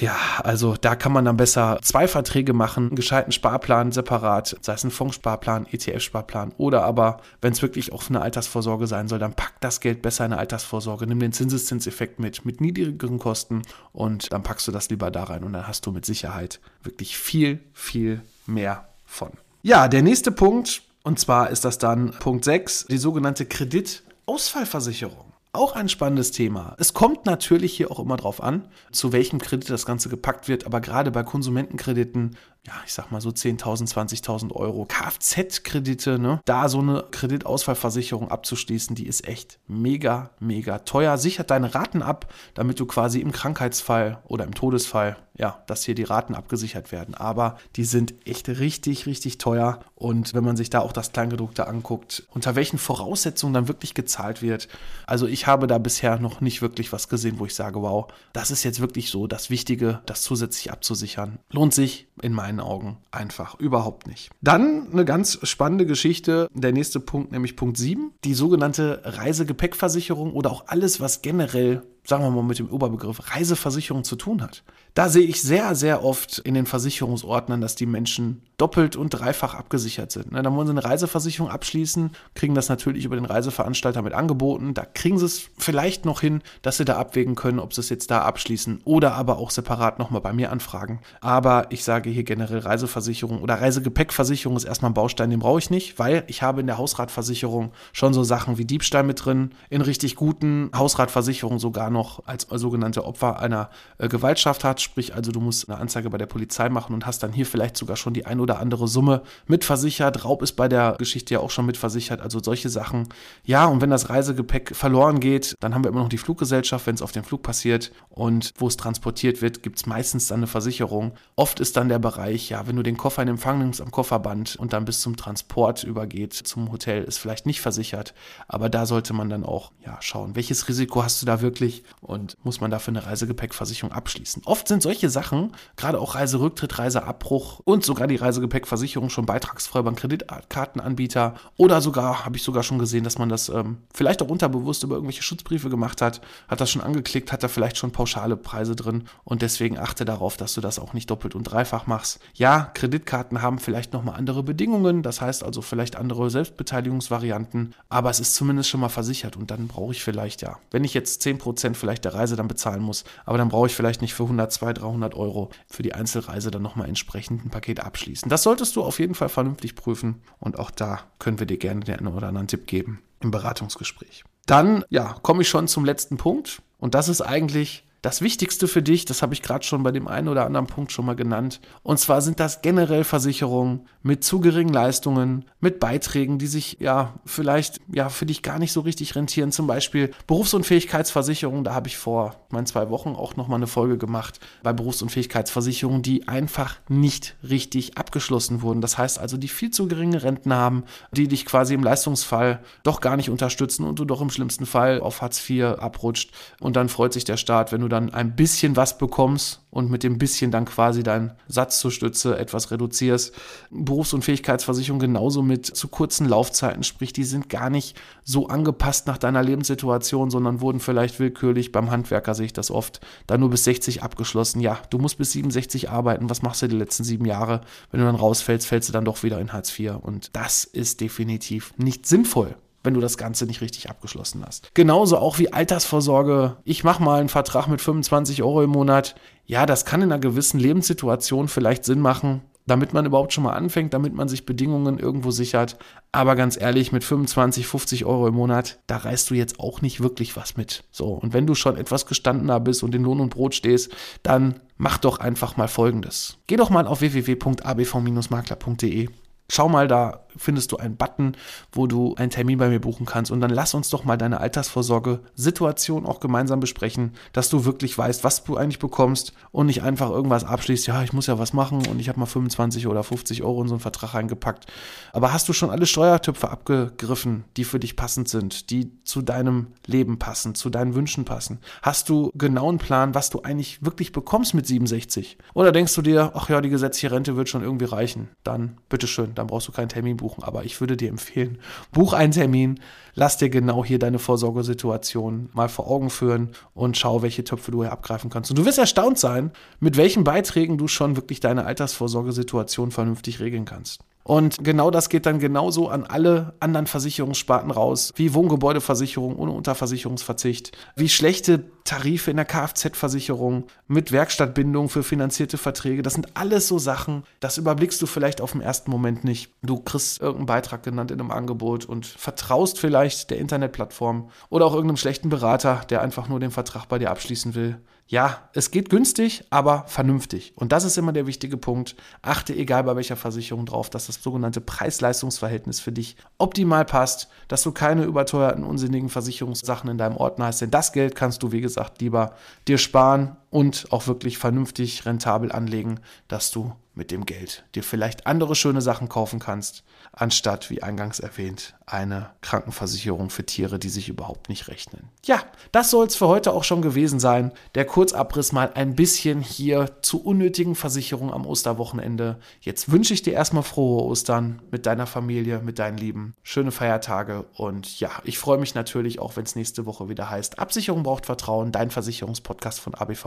Ja, 0.00 0.16
also 0.44 0.76
da 0.80 0.94
kann 0.94 1.10
man 1.10 1.24
dann 1.24 1.36
besser 1.36 1.80
zwei 1.82 2.06
Verträge 2.06 2.52
machen, 2.52 2.86
einen 2.86 2.96
gescheiten 2.96 3.32
Sparplan 3.32 3.90
separat, 3.90 4.56
sei 4.60 4.74
es 4.74 4.84
ein 4.84 4.92
Fondssparplan, 4.92 5.66
ETF-Sparplan 5.66 6.52
oder 6.56 6.84
aber, 6.84 7.20
wenn 7.40 7.52
es 7.52 7.62
wirklich 7.62 7.92
auch 7.92 8.08
eine 8.08 8.20
Altersvorsorge 8.20 8.86
sein 8.86 9.08
soll, 9.08 9.18
dann 9.18 9.34
packt 9.34 9.64
das 9.64 9.80
Geld 9.80 10.02
besser 10.02 10.24
in 10.24 10.32
eine 10.32 10.40
Altersvorsorge, 10.40 11.06
nimm 11.08 11.18
den 11.18 11.32
Zinses 11.32 11.63
Zinseszinseffekt 11.64 12.20
mit, 12.20 12.44
mit 12.44 12.60
niedrigeren 12.60 13.18
Kosten 13.18 13.62
und 13.92 14.32
dann 14.32 14.42
packst 14.42 14.68
du 14.68 14.72
das 14.72 14.90
lieber 14.90 15.10
da 15.10 15.24
rein 15.24 15.44
und 15.44 15.52
dann 15.52 15.66
hast 15.66 15.86
du 15.86 15.92
mit 15.92 16.04
Sicherheit 16.04 16.60
wirklich 16.82 17.16
viel, 17.16 17.60
viel 17.72 18.22
mehr 18.46 18.88
von. 19.06 19.30
Ja, 19.62 19.88
der 19.88 20.02
nächste 20.02 20.30
Punkt, 20.30 20.82
und 21.02 21.18
zwar 21.18 21.50
ist 21.50 21.64
das 21.64 21.78
dann 21.78 22.12
Punkt 22.12 22.44
6, 22.44 22.86
die 22.86 22.98
sogenannte 22.98 23.46
Kreditausfallversicherung. 23.46 25.32
Auch 25.52 25.76
ein 25.76 25.88
spannendes 25.88 26.32
Thema. 26.32 26.74
Es 26.78 26.94
kommt 26.94 27.26
natürlich 27.26 27.76
hier 27.76 27.90
auch 27.90 28.00
immer 28.00 28.16
drauf 28.16 28.42
an, 28.42 28.66
zu 28.90 29.12
welchem 29.12 29.38
Kredit 29.38 29.70
das 29.70 29.86
Ganze 29.86 30.08
gepackt 30.08 30.48
wird, 30.48 30.66
aber 30.66 30.80
gerade 30.80 31.12
bei 31.12 31.22
Konsumentenkrediten 31.22 32.36
ja, 32.66 32.72
ich 32.86 32.94
sag 32.94 33.10
mal 33.10 33.20
so 33.20 33.28
10.000, 33.28 33.92
20.000 33.92 34.52
Euro 34.52 34.86
Kfz-Kredite, 34.86 36.18
ne? 36.18 36.40
Da 36.46 36.70
so 36.70 36.78
eine 36.78 37.04
Kreditausfallversicherung 37.10 38.30
abzuschließen, 38.30 38.96
die 38.96 39.06
ist 39.06 39.28
echt 39.28 39.58
mega, 39.66 40.30
mega 40.40 40.78
teuer. 40.78 41.18
Sichert 41.18 41.50
deine 41.50 41.74
Raten 41.74 42.00
ab, 42.00 42.32
damit 42.54 42.80
du 42.80 42.86
quasi 42.86 43.20
im 43.20 43.32
Krankheitsfall 43.32 44.22
oder 44.24 44.44
im 44.44 44.54
Todesfall, 44.54 45.18
ja, 45.36 45.62
dass 45.66 45.84
hier 45.84 45.94
die 45.94 46.04
Raten 46.04 46.34
abgesichert 46.34 46.90
werden. 46.90 47.14
Aber 47.14 47.58
die 47.76 47.84
sind 47.84 48.14
echt 48.26 48.48
richtig, 48.48 49.04
richtig 49.04 49.36
teuer. 49.36 49.80
Und 49.94 50.32
wenn 50.32 50.44
man 50.44 50.56
sich 50.56 50.70
da 50.70 50.80
auch 50.80 50.92
das 50.92 51.12
Kleingedruckte 51.12 51.66
anguckt, 51.66 52.26
unter 52.30 52.54
welchen 52.54 52.78
Voraussetzungen 52.78 53.52
dann 53.52 53.68
wirklich 53.68 53.92
gezahlt 53.92 54.40
wird. 54.40 54.68
Also 55.06 55.26
ich 55.26 55.46
habe 55.46 55.66
da 55.66 55.76
bisher 55.76 56.18
noch 56.18 56.40
nicht 56.40 56.62
wirklich 56.62 56.92
was 56.92 57.10
gesehen, 57.10 57.38
wo 57.38 57.44
ich 57.44 57.54
sage, 57.54 57.82
wow, 57.82 58.06
das 58.32 58.50
ist 58.50 58.62
jetzt 58.62 58.80
wirklich 58.80 59.10
so 59.10 59.26
das 59.26 59.50
Wichtige, 59.50 60.00
das 60.06 60.22
zusätzlich 60.22 60.72
abzusichern. 60.72 61.40
Lohnt 61.50 61.74
sich 61.74 62.06
in 62.22 62.32
meinen 62.32 62.60
Augen 62.60 62.98
einfach 63.10 63.58
überhaupt 63.58 64.06
nicht. 64.06 64.30
Dann 64.40 64.88
eine 64.92 65.04
ganz 65.04 65.38
spannende 65.42 65.86
Geschichte, 65.86 66.48
der 66.54 66.72
nächste 66.72 67.00
Punkt, 67.00 67.32
nämlich 67.32 67.56
Punkt 67.56 67.76
7, 67.76 68.12
die 68.24 68.34
sogenannte 68.34 69.00
Reisegepäckversicherung 69.04 70.32
oder 70.32 70.50
auch 70.50 70.64
alles, 70.68 71.00
was 71.00 71.22
generell 71.22 71.82
sagen 72.06 72.22
wir 72.22 72.30
mal 72.30 72.42
mit 72.42 72.58
dem 72.58 72.68
Oberbegriff 72.68 73.34
Reiseversicherung 73.34 74.04
zu 74.04 74.16
tun 74.16 74.42
hat. 74.42 74.62
Da 74.92 75.08
sehe 75.08 75.22
ich 75.22 75.42
sehr, 75.42 75.74
sehr 75.74 76.04
oft 76.04 76.38
in 76.38 76.54
den 76.54 76.66
Versicherungsordnern, 76.66 77.60
dass 77.60 77.74
die 77.74 77.86
Menschen 77.86 78.42
doppelt 78.56 78.96
und 78.96 79.10
dreifach 79.10 79.54
abgesichert 79.54 80.12
sind. 80.12 80.32
Ne, 80.32 80.42
dann 80.42 80.54
wollen 80.54 80.66
sie 80.66 80.72
eine 80.72 80.84
Reiseversicherung 80.84 81.50
abschließen, 81.50 82.12
kriegen 82.34 82.54
das 82.54 82.68
natürlich 82.68 83.04
über 83.04 83.16
den 83.16 83.24
Reiseveranstalter 83.24 84.02
mit 84.02 84.12
angeboten. 84.12 84.74
Da 84.74 84.84
kriegen 84.84 85.18
sie 85.18 85.26
es 85.26 85.50
vielleicht 85.58 86.04
noch 86.04 86.20
hin, 86.20 86.42
dass 86.62 86.76
sie 86.76 86.84
da 86.84 86.96
abwägen 86.96 87.34
können, 87.34 87.58
ob 87.58 87.74
sie 87.74 87.80
es 87.80 87.88
jetzt 87.88 88.10
da 88.10 88.22
abschließen 88.22 88.80
oder 88.84 89.14
aber 89.14 89.38
auch 89.38 89.50
separat 89.50 89.98
nochmal 89.98 90.20
bei 90.20 90.32
mir 90.32 90.52
anfragen. 90.52 91.00
Aber 91.20 91.66
ich 91.70 91.84
sage 91.84 92.10
hier 92.10 92.24
generell 92.24 92.60
Reiseversicherung 92.60 93.42
oder 93.42 93.60
Reisegepäckversicherung 93.60 94.56
ist 94.56 94.64
erstmal 94.64 94.90
ein 94.90 94.94
Baustein, 94.94 95.30
den 95.30 95.40
brauche 95.40 95.58
ich 95.58 95.70
nicht, 95.70 95.98
weil 95.98 96.24
ich 96.28 96.42
habe 96.42 96.60
in 96.60 96.66
der 96.66 96.78
Hausratversicherung 96.78 97.72
schon 97.92 98.14
so 98.14 98.22
Sachen 98.22 98.58
wie 98.58 98.64
Diebstahl 98.64 99.02
mit 99.02 99.24
drin, 99.24 99.50
in 99.70 99.80
richtig 99.80 100.16
guten 100.16 100.70
Hausratversicherungen 100.74 101.58
sogar 101.58 101.90
noch 101.90 102.26
als 102.26 102.46
sogenannte 102.50 103.04
Opfer 103.04 103.40
einer 103.40 103.70
äh, 103.98 104.08
Gewaltschaft 104.08 104.64
sprich 104.80 105.14
also 105.14 105.32
du 105.32 105.40
musst 105.40 105.68
eine 105.68 105.78
Anzeige 105.78 106.10
bei 106.10 106.18
der 106.18 106.26
Polizei 106.26 106.68
machen 106.68 106.94
und 106.94 107.06
hast 107.06 107.22
dann 107.22 107.32
hier 107.32 107.46
vielleicht 107.46 107.76
sogar 107.76 107.96
schon 107.96 108.14
die 108.14 108.26
ein 108.26 108.40
oder 108.44 108.60
andere 108.60 108.86
Summe 108.86 109.22
mitversichert. 109.46 110.24
Raub 110.24 110.42
ist 110.42 110.52
bei 110.52 110.68
der 110.68 110.94
Geschichte 110.98 111.34
ja 111.34 111.40
auch 111.40 111.50
schon 111.50 111.66
mitversichert, 111.66 112.20
also 112.20 112.40
solche 112.40 112.68
Sachen. 112.68 113.08
Ja, 113.44 113.66
und 113.66 113.80
wenn 113.80 113.90
das 113.90 114.08
Reisegepäck 114.08 114.76
verloren 114.76 115.18
geht, 115.18 115.56
dann 115.60 115.74
haben 115.74 115.82
wir 115.82 115.90
immer 115.90 116.02
noch 116.02 116.08
die 116.08 116.18
Fluggesellschaft, 116.18 116.86
wenn 116.86 116.94
es 116.94 117.02
auf 117.02 117.12
dem 117.12 117.24
Flug 117.24 117.42
passiert 117.42 117.90
und 118.08 118.52
wo 118.56 118.68
es 118.68 118.76
transportiert 118.76 119.42
wird, 119.42 119.62
gibt 119.62 119.78
es 119.78 119.86
meistens 119.86 120.28
dann 120.28 120.38
eine 120.38 120.46
Versicherung. 120.46 121.12
Oft 121.36 121.58
ist 121.58 121.76
dann 121.76 121.88
der 121.88 121.98
Bereich, 121.98 122.50
ja, 122.50 122.66
wenn 122.66 122.76
du 122.76 122.82
den 122.82 122.96
Koffer 122.96 123.22
in 123.22 123.28
Empfang 123.28 123.58
nimmst 123.58 123.80
am 123.80 123.90
Kofferband 123.90 124.56
und 124.56 124.72
dann 124.72 124.84
bis 124.84 125.00
zum 125.00 125.16
Transport 125.16 125.82
übergeht 125.82 126.34
zum 126.34 126.70
Hotel, 126.70 127.02
ist 127.02 127.18
vielleicht 127.18 127.46
nicht 127.46 127.60
versichert, 127.60 128.14
aber 128.46 128.68
da 128.68 128.86
sollte 128.86 129.12
man 129.12 129.28
dann 129.28 129.44
auch 129.44 129.72
ja 129.84 129.96
schauen, 130.00 130.36
welches 130.36 130.68
Risiko 130.68 131.02
hast 131.02 131.20
du 131.22 131.26
da 131.26 131.40
wirklich 131.40 131.82
und 132.00 132.36
muss 132.44 132.60
man 132.60 132.70
dafür 132.70 132.92
eine 132.92 133.06
Reisegepäckversicherung 133.06 133.92
abschließen. 133.92 134.42
Oft 134.44 134.68
sind 134.68 134.82
solche 134.82 135.10
Sachen, 135.10 135.52
gerade 135.76 135.98
auch 135.98 136.14
Reiserücktritt, 136.14 136.78
Reiseabbruch 136.78 137.60
und 137.64 137.84
sogar 137.84 138.06
die 138.06 138.16
Reisegepäckversicherung 138.34 139.10
schon 139.10 139.26
beitragsfrei 139.26 139.82
beim 139.82 139.96
Kreditkartenanbieter 139.96 141.34
oder 141.56 141.80
sogar, 141.80 142.24
habe 142.24 142.36
ich 142.36 142.42
sogar 142.42 142.62
schon 142.62 142.78
gesehen, 142.78 143.04
dass 143.04 143.18
man 143.18 143.28
das 143.28 143.48
ähm, 143.48 143.78
vielleicht 143.92 144.22
auch 144.22 144.28
unterbewusst 144.28 144.82
über 144.82 144.96
irgendwelche 144.96 145.22
Schutzbriefe 145.22 145.70
gemacht 145.70 146.02
hat, 146.02 146.20
hat 146.48 146.60
das 146.60 146.70
schon 146.70 146.82
angeklickt, 146.82 147.32
hat 147.32 147.42
da 147.42 147.48
vielleicht 147.48 147.76
schon 147.76 147.92
pauschale 147.92 148.36
Preise 148.36 148.76
drin 148.76 149.04
und 149.24 149.42
deswegen 149.42 149.78
achte 149.78 150.04
darauf, 150.04 150.36
dass 150.36 150.54
du 150.54 150.60
das 150.60 150.78
auch 150.78 150.92
nicht 150.92 151.10
doppelt 151.10 151.34
und 151.34 151.44
dreifach 151.44 151.86
machst. 151.86 152.20
Ja, 152.34 152.70
Kreditkarten 152.74 153.42
haben 153.42 153.58
vielleicht 153.58 153.92
nochmal 153.92 154.16
andere 154.16 154.42
Bedingungen, 154.42 155.02
das 155.02 155.20
heißt 155.20 155.44
also 155.44 155.62
vielleicht 155.62 155.96
andere 155.96 156.30
Selbstbeteiligungsvarianten, 156.30 157.74
aber 157.88 158.10
es 158.10 158.20
ist 158.20 158.34
zumindest 158.34 158.68
schon 158.68 158.80
mal 158.80 158.88
versichert 158.88 159.36
und 159.36 159.50
dann 159.50 159.68
brauche 159.68 159.92
ich 159.92 160.02
vielleicht 160.02 160.42
ja, 160.42 160.58
wenn 160.70 160.84
ich 160.84 160.94
jetzt 160.94 161.22
10% 161.22 161.74
vielleicht 161.74 162.04
der 162.04 162.14
Reise 162.14 162.36
dann 162.36 162.48
bezahlen 162.48 162.82
muss. 162.82 163.04
Aber 163.24 163.38
dann 163.38 163.48
brauche 163.48 163.66
ich 163.66 163.74
vielleicht 163.74 164.02
nicht 164.02 164.14
für 164.14 164.24
100, 164.24 164.52
200, 164.52 164.82
300 164.82 165.14
Euro 165.14 165.50
für 165.66 165.82
die 165.82 165.94
Einzelreise 165.94 166.50
dann 166.50 166.62
nochmal 166.62 166.88
entsprechend 166.88 167.44
ein 167.44 167.50
Paket 167.50 167.80
abschließen. 167.80 168.23
Das 168.26 168.42
solltest 168.42 168.76
du 168.76 168.82
auf 168.82 168.98
jeden 168.98 169.14
Fall 169.14 169.28
vernünftig 169.28 169.74
prüfen 169.74 170.22
und 170.40 170.58
auch 170.58 170.70
da 170.70 171.00
können 171.18 171.38
wir 171.38 171.46
dir 171.46 171.58
gerne 171.58 171.80
den 171.80 171.98
einen 171.98 172.08
oder 172.08 172.28
anderen 172.28 172.48
Tipp 172.48 172.66
geben 172.66 173.02
im 173.20 173.30
Beratungsgespräch. 173.30 174.24
Dann, 174.46 174.84
ja, 174.90 175.16
komme 175.22 175.42
ich 175.42 175.48
schon 175.48 175.68
zum 175.68 175.84
letzten 175.84 176.16
Punkt 176.16 176.62
und 176.78 176.94
das 176.94 177.08
ist 177.08 177.20
eigentlich 177.20 177.84
das 178.04 178.20
Wichtigste 178.20 178.68
für 178.68 178.82
dich, 178.82 179.06
das 179.06 179.22
habe 179.22 179.32
ich 179.32 179.40
gerade 179.40 179.64
schon 179.64 179.82
bei 179.82 179.90
dem 179.90 180.08
einen 180.08 180.28
oder 180.28 180.44
anderen 180.44 180.66
Punkt 180.66 180.92
schon 180.92 181.06
mal 181.06 181.16
genannt. 181.16 181.58
Und 181.82 181.98
zwar 181.98 182.20
sind 182.20 182.38
das 182.38 182.60
generell 182.60 183.02
Versicherungen 183.02 183.88
mit 184.02 184.22
zu 184.22 184.40
geringen 184.40 184.74
Leistungen, 184.74 185.46
mit 185.58 185.80
Beiträgen, 185.80 186.38
die 186.38 186.46
sich 186.46 186.76
ja 186.80 187.14
vielleicht 187.24 187.80
ja 187.90 188.10
für 188.10 188.26
dich 188.26 188.42
gar 188.42 188.58
nicht 188.58 188.72
so 188.72 188.82
richtig 188.82 189.16
rentieren. 189.16 189.52
Zum 189.52 189.66
Beispiel 189.66 190.10
Berufsunfähigkeitsversicherungen. 190.26 191.64
Da 191.64 191.72
habe 191.72 191.88
ich 191.88 191.96
vor 191.96 192.36
meinen 192.54 192.66
zwei 192.66 192.88
Wochen 192.88 193.10
auch 193.10 193.36
noch 193.36 193.48
mal 193.48 193.56
eine 193.56 193.66
Folge 193.66 193.98
gemacht 193.98 194.40
bei 194.62 194.72
Berufsunfähigkeitsversicherungen, 194.72 196.02
die 196.02 196.26
einfach 196.28 196.76
nicht 196.88 197.36
richtig 197.46 197.98
abgeschlossen 197.98 198.62
wurden. 198.62 198.80
Das 198.80 198.96
heißt 198.96 199.18
also, 199.18 199.36
die 199.36 199.48
viel 199.48 199.70
zu 199.70 199.86
geringe 199.88 200.22
Renten 200.22 200.54
haben, 200.54 200.84
die 201.12 201.28
dich 201.28 201.44
quasi 201.44 201.74
im 201.74 201.82
Leistungsfall 201.82 202.60
doch 202.82 203.00
gar 203.00 203.16
nicht 203.16 203.28
unterstützen 203.28 203.84
und 203.84 203.98
du 203.98 204.04
doch 204.04 204.22
im 204.22 204.30
schlimmsten 204.30 204.66
Fall 204.66 205.00
auf 205.00 205.20
Hartz 205.20 205.48
IV 205.48 205.64
abrutscht. 205.78 206.30
Und 206.60 206.76
dann 206.76 206.88
freut 206.88 207.12
sich 207.12 207.24
der 207.24 207.36
Staat, 207.36 207.72
wenn 207.72 207.82
du 207.82 207.88
dann 207.88 208.14
ein 208.14 208.34
bisschen 208.34 208.76
was 208.76 208.96
bekommst 208.96 209.63
und 209.74 209.90
mit 209.90 210.04
dem 210.04 210.18
bisschen 210.18 210.52
dann 210.52 210.66
quasi 210.66 211.02
deinen 211.02 211.32
Satz 211.48 211.80
zur 211.80 211.90
Stütze 211.90 212.38
etwas 212.38 212.70
reduzierst. 212.70 213.34
Berufsunfähigkeitsversicherung 213.70 215.00
genauso 215.00 215.42
mit 215.42 215.66
zu 215.66 215.88
kurzen 215.88 216.28
Laufzeiten, 216.28 216.84
sprich, 216.84 217.12
die 217.12 217.24
sind 217.24 217.48
gar 217.48 217.70
nicht 217.70 218.00
so 218.22 218.46
angepasst 218.46 219.08
nach 219.08 219.18
deiner 219.18 219.42
Lebenssituation, 219.42 220.30
sondern 220.30 220.60
wurden 220.60 220.78
vielleicht 220.78 221.18
willkürlich, 221.18 221.72
beim 221.72 221.90
Handwerker 221.90 222.36
sehe 222.36 222.46
ich 222.46 222.52
das 222.52 222.70
oft, 222.70 223.00
dann 223.26 223.40
nur 223.40 223.50
bis 223.50 223.64
60 223.64 224.04
abgeschlossen. 224.04 224.60
Ja, 224.60 224.78
du 224.90 224.98
musst 224.98 225.18
bis 225.18 225.32
67 225.32 225.90
arbeiten, 225.90 226.30
was 226.30 226.42
machst 226.42 226.62
du 226.62 226.68
die 226.68 226.76
letzten 226.76 227.02
sieben 227.02 227.24
Jahre? 227.24 227.62
Wenn 227.90 227.98
du 227.98 228.06
dann 228.06 228.14
rausfällst, 228.14 228.68
fällst 228.68 228.88
du 228.88 228.92
dann 228.92 229.04
doch 229.04 229.24
wieder 229.24 229.40
in 229.40 229.52
Hartz 229.52 229.76
IV 229.76 229.96
und 230.00 230.30
das 230.36 230.62
ist 230.62 231.00
definitiv 231.00 231.74
nicht 231.76 232.06
sinnvoll 232.06 232.54
wenn 232.84 232.94
du 232.94 233.00
das 233.00 233.18
Ganze 233.18 233.46
nicht 233.46 233.62
richtig 233.62 233.90
abgeschlossen 233.90 234.44
hast. 234.46 234.72
Genauso 234.74 235.18
auch 235.18 235.38
wie 235.38 235.52
Altersvorsorge. 235.52 236.58
Ich 236.64 236.84
mache 236.84 237.02
mal 237.02 237.18
einen 237.18 237.28
Vertrag 237.28 237.66
mit 237.66 237.80
25 237.80 238.44
Euro 238.44 238.62
im 238.62 238.70
Monat. 238.70 239.16
Ja, 239.46 239.66
das 239.66 239.84
kann 239.84 240.02
in 240.02 240.12
einer 240.12 240.20
gewissen 240.20 240.60
Lebenssituation 240.60 241.48
vielleicht 241.48 241.84
Sinn 241.84 241.98
machen, 242.00 242.42
damit 242.66 242.92
man 242.92 243.06
überhaupt 243.06 243.32
schon 243.32 243.44
mal 243.44 243.54
anfängt, 243.54 243.94
damit 243.94 244.12
man 244.14 244.28
sich 244.28 244.46
Bedingungen 244.46 244.98
irgendwo 244.98 245.30
sichert. 245.30 245.76
Aber 246.12 246.36
ganz 246.36 246.60
ehrlich, 246.60 246.92
mit 246.92 247.04
25, 247.04 247.66
50 247.66 248.04
Euro 248.04 248.28
im 248.28 248.34
Monat, 248.34 248.78
da 248.86 248.98
reißt 248.98 249.30
du 249.30 249.34
jetzt 249.34 249.58
auch 249.60 249.80
nicht 249.80 250.02
wirklich 250.02 250.36
was 250.36 250.56
mit. 250.56 250.84
So, 250.90 251.06
und 251.08 251.32
wenn 251.32 251.46
du 251.46 251.54
schon 251.54 251.76
etwas 251.76 252.04
gestandener 252.06 252.60
bist 252.60 252.82
und 252.82 252.94
in 252.94 253.02
Lohn 253.02 253.20
und 253.20 253.30
Brot 253.30 253.54
stehst, 253.54 253.92
dann 254.22 254.60
mach 254.76 254.98
doch 254.98 255.20
einfach 255.20 255.56
mal 255.56 255.68
Folgendes. 255.68 256.36
Geh 256.46 256.56
doch 256.56 256.68
mal 256.70 256.86
auf 256.86 257.00
www.abv-makler.de 257.00 259.08
Schau 259.50 259.68
mal, 259.68 259.88
da 259.88 260.23
findest 260.36 260.72
du 260.72 260.76
einen 260.76 260.96
Button, 260.96 261.36
wo 261.72 261.86
du 261.86 262.14
einen 262.16 262.30
Termin 262.30 262.58
bei 262.58 262.68
mir 262.68 262.80
buchen 262.80 263.06
kannst 263.06 263.30
und 263.30 263.40
dann 263.40 263.50
lass 263.50 263.74
uns 263.74 263.90
doch 263.90 264.04
mal 264.04 264.16
deine 264.16 264.40
Altersvorsorge-Situation 264.40 266.06
auch 266.06 266.20
gemeinsam 266.20 266.60
besprechen, 266.60 267.12
dass 267.32 267.48
du 267.48 267.64
wirklich 267.64 267.96
weißt, 267.96 268.24
was 268.24 268.44
du 268.44 268.56
eigentlich 268.56 268.78
bekommst 268.78 269.32
und 269.52 269.66
nicht 269.66 269.82
einfach 269.82 270.10
irgendwas 270.10 270.44
abschließt, 270.44 270.86
ja, 270.86 271.02
ich 271.02 271.12
muss 271.12 271.26
ja 271.26 271.38
was 271.38 271.52
machen 271.52 271.86
und 271.86 272.00
ich 272.00 272.08
habe 272.08 272.20
mal 272.20 272.26
25 272.26 272.86
oder 272.86 273.02
50 273.02 273.42
Euro 273.42 273.62
in 273.62 273.68
so 273.68 273.74
einen 273.74 273.80
Vertrag 273.80 274.14
reingepackt. 274.14 274.66
Aber 275.12 275.32
hast 275.32 275.48
du 275.48 275.52
schon 275.52 275.70
alle 275.70 275.86
Steuertöpfe 275.86 276.50
abgegriffen, 276.50 277.44
die 277.56 277.64
für 277.64 277.78
dich 277.78 277.96
passend 277.96 278.28
sind, 278.28 278.70
die 278.70 278.90
zu 279.04 279.22
deinem 279.22 279.68
Leben 279.86 280.18
passen, 280.18 280.54
zu 280.54 280.70
deinen 280.70 280.94
Wünschen 280.94 281.24
passen? 281.24 281.58
Hast 281.82 282.08
du 282.08 282.30
genau 282.34 282.68
einen 282.68 282.78
Plan, 282.78 283.14
was 283.14 283.30
du 283.30 283.42
eigentlich 283.42 283.84
wirklich 283.84 284.12
bekommst 284.12 284.54
mit 284.54 284.66
67? 284.66 285.38
Oder 285.54 285.72
denkst 285.72 285.94
du 285.94 286.02
dir, 286.02 286.32
ach 286.34 286.48
ja, 286.48 286.60
die 286.60 286.70
gesetzliche 286.70 287.10
Rente 287.14 287.36
wird 287.36 287.48
schon 287.48 287.62
irgendwie 287.62 287.84
reichen? 287.84 288.28
Dann 288.42 288.78
bitteschön 288.88 289.34
dann 289.34 289.46
brauchst 289.46 289.68
du 289.68 289.72
keinen 289.72 289.88
Termin 289.88 290.16
buchen. 290.24 290.42
Aber 290.42 290.64
ich 290.64 290.80
würde 290.80 290.96
dir 290.96 291.10
empfehlen, 291.10 291.58
buch 291.92 292.14
einen 292.14 292.32
Termin, 292.32 292.80
lass 293.14 293.36
dir 293.36 293.50
genau 293.50 293.84
hier 293.84 293.98
deine 293.98 294.18
Vorsorgesituation 294.18 295.50
mal 295.52 295.68
vor 295.68 295.86
Augen 295.86 296.08
führen 296.08 296.50
und 296.72 296.96
schau, 296.96 297.20
welche 297.20 297.44
Töpfe 297.44 297.70
du 297.70 297.82
hier 297.82 297.92
abgreifen 297.92 298.30
kannst. 298.30 298.50
Und 298.50 298.58
du 298.58 298.64
wirst 298.64 298.78
erstaunt 298.78 299.18
sein, 299.18 299.50
mit 299.80 299.98
welchen 299.98 300.24
Beiträgen 300.24 300.78
du 300.78 300.88
schon 300.88 301.16
wirklich 301.16 301.40
deine 301.40 301.66
Altersvorsorgesituation 301.66 302.90
vernünftig 302.90 303.40
regeln 303.40 303.66
kannst. 303.66 304.00
Und 304.24 304.64
genau 304.64 304.90
das 304.90 305.10
geht 305.10 305.26
dann 305.26 305.38
genauso 305.38 305.88
an 305.88 306.04
alle 306.04 306.54
anderen 306.58 306.86
Versicherungssparten 306.86 307.70
raus, 307.70 308.10
wie 308.16 308.32
Wohngebäudeversicherung 308.32 309.36
ohne 309.36 309.52
Unterversicherungsverzicht, 309.52 310.72
wie 310.96 311.10
schlechte 311.10 311.64
Tarife 311.84 312.30
in 312.30 312.38
der 312.38 312.46
Kfz-Versicherung 312.46 313.66
mit 313.86 314.12
Werkstattbindung 314.12 314.88
für 314.88 315.02
finanzierte 315.02 315.58
Verträge. 315.58 316.02
Das 316.02 316.14
sind 316.14 316.34
alles 316.36 316.66
so 316.66 316.78
Sachen, 316.78 317.24
das 317.40 317.58
überblickst 317.58 318.00
du 318.00 318.06
vielleicht 318.06 318.40
auf 318.40 318.52
den 318.52 318.62
ersten 318.62 318.90
Moment 318.90 319.24
nicht. 319.24 319.52
Du 319.62 319.78
kriegst 319.80 320.22
irgendeinen 320.22 320.46
Beitrag 320.46 320.82
genannt 320.82 321.10
in 321.10 321.20
einem 321.20 321.30
Angebot 321.30 321.84
und 321.84 322.06
vertraust 322.06 322.78
vielleicht 322.78 323.30
der 323.30 323.38
Internetplattform 323.38 324.30
oder 324.48 324.64
auch 324.64 324.72
irgendeinem 324.72 324.96
schlechten 324.96 325.28
Berater, 325.28 325.82
der 325.90 326.00
einfach 326.00 326.28
nur 326.28 326.40
den 326.40 326.50
Vertrag 326.50 326.86
bei 326.86 326.98
dir 326.98 327.10
abschließen 327.10 327.54
will 327.54 327.78
ja, 328.06 328.48
es 328.52 328.70
geht 328.70 328.90
günstig, 328.90 329.44
aber 329.48 329.84
vernünftig. 329.86 330.52
Und 330.56 330.72
das 330.72 330.84
ist 330.84 330.98
immer 330.98 331.12
der 331.12 331.26
wichtige 331.26 331.56
Punkt. 331.56 331.96
Achte, 332.20 332.54
egal 332.54 332.84
bei 332.84 332.94
welcher 332.96 333.16
Versicherung, 333.16 333.64
drauf, 333.64 333.88
dass 333.88 334.06
das 334.06 334.22
sogenannte 334.22 334.60
Preis-Leistungs-Verhältnis 334.60 335.80
für 335.80 335.90
dich 335.90 336.16
optimal 336.36 336.84
passt, 336.84 337.28
dass 337.48 337.62
du 337.62 337.72
keine 337.72 338.04
überteuerten, 338.04 338.62
unsinnigen 338.62 339.08
Versicherungssachen 339.08 339.88
in 339.88 339.96
deinem 339.96 340.18
Ordner 340.18 340.46
hast. 340.46 340.60
Denn 340.60 340.70
das 340.70 340.92
Geld 340.92 341.14
kannst 341.14 341.42
du, 341.42 341.50
wie 341.50 341.62
gesagt, 341.62 342.02
lieber 342.02 342.34
dir 342.68 342.76
sparen 342.76 343.36
und 343.54 343.92
auch 343.92 344.08
wirklich 344.08 344.36
vernünftig 344.36 345.06
rentabel 345.06 345.52
anlegen, 345.52 346.00
dass 346.26 346.50
du 346.50 346.72
mit 346.94 347.10
dem 347.10 347.26
Geld 347.26 347.64
dir 347.74 347.82
vielleicht 347.82 348.26
andere 348.26 348.54
schöne 348.54 348.80
Sachen 348.80 349.08
kaufen 349.08 349.38
kannst, 349.38 349.84
anstatt, 350.12 350.70
wie 350.70 350.82
eingangs 350.82 351.20
erwähnt, 351.20 351.74
eine 351.86 352.30
Krankenversicherung 352.40 353.30
für 353.30 353.44
Tiere, 353.44 353.78
die 353.78 353.88
sich 353.88 354.08
überhaupt 354.08 354.48
nicht 354.48 354.68
rechnen. 354.68 355.08
Ja, 355.24 355.42
das 355.72 355.90
soll 355.90 356.06
es 356.06 356.16
für 356.16 356.28
heute 356.28 356.52
auch 356.52 356.64
schon 356.64 356.82
gewesen 356.82 357.18
sein. 357.18 357.52
Der 357.74 357.84
Kurzabriss 357.84 358.52
mal 358.52 358.70
ein 358.74 358.94
bisschen 358.94 359.40
hier 359.40 359.90
zu 360.02 360.22
unnötigen 360.22 360.76
Versicherungen 360.76 361.34
am 361.34 361.46
Osterwochenende. 361.46 362.38
Jetzt 362.60 362.90
wünsche 362.90 363.12
ich 363.12 363.22
dir 363.22 363.34
erstmal 363.34 363.64
frohe 363.64 364.04
Ostern 364.04 364.62
mit 364.70 364.86
deiner 364.86 365.06
Familie, 365.06 365.58
mit 365.58 365.78
deinen 365.78 365.98
Lieben. 365.98 366.34
Schöne 366.42 366.70
Feiertage 366.70 367.44
und 367.54 367.98
ja, 368.00 368.10
ich 368.22 368.38
freue 368.38 368.58
mich 368.58 368.74
natürlich 368.74 369.18
auch, 369.18 369.36
wenn 369.36 369.44
es 369.44 369.56
nächste 369.56 369.84
Woche 369.84 370.08
wieder 370.08 370.30
heißt, 370.30 370.58
Absicherung 370.58 371.02
braucht 371.02 371.26
Vertrauen, 371.26 371.72
dein 371.72 371.90
Versicherungspodcast 371.90 372.80
von 372.80 372.94
ABV 372.94 373.26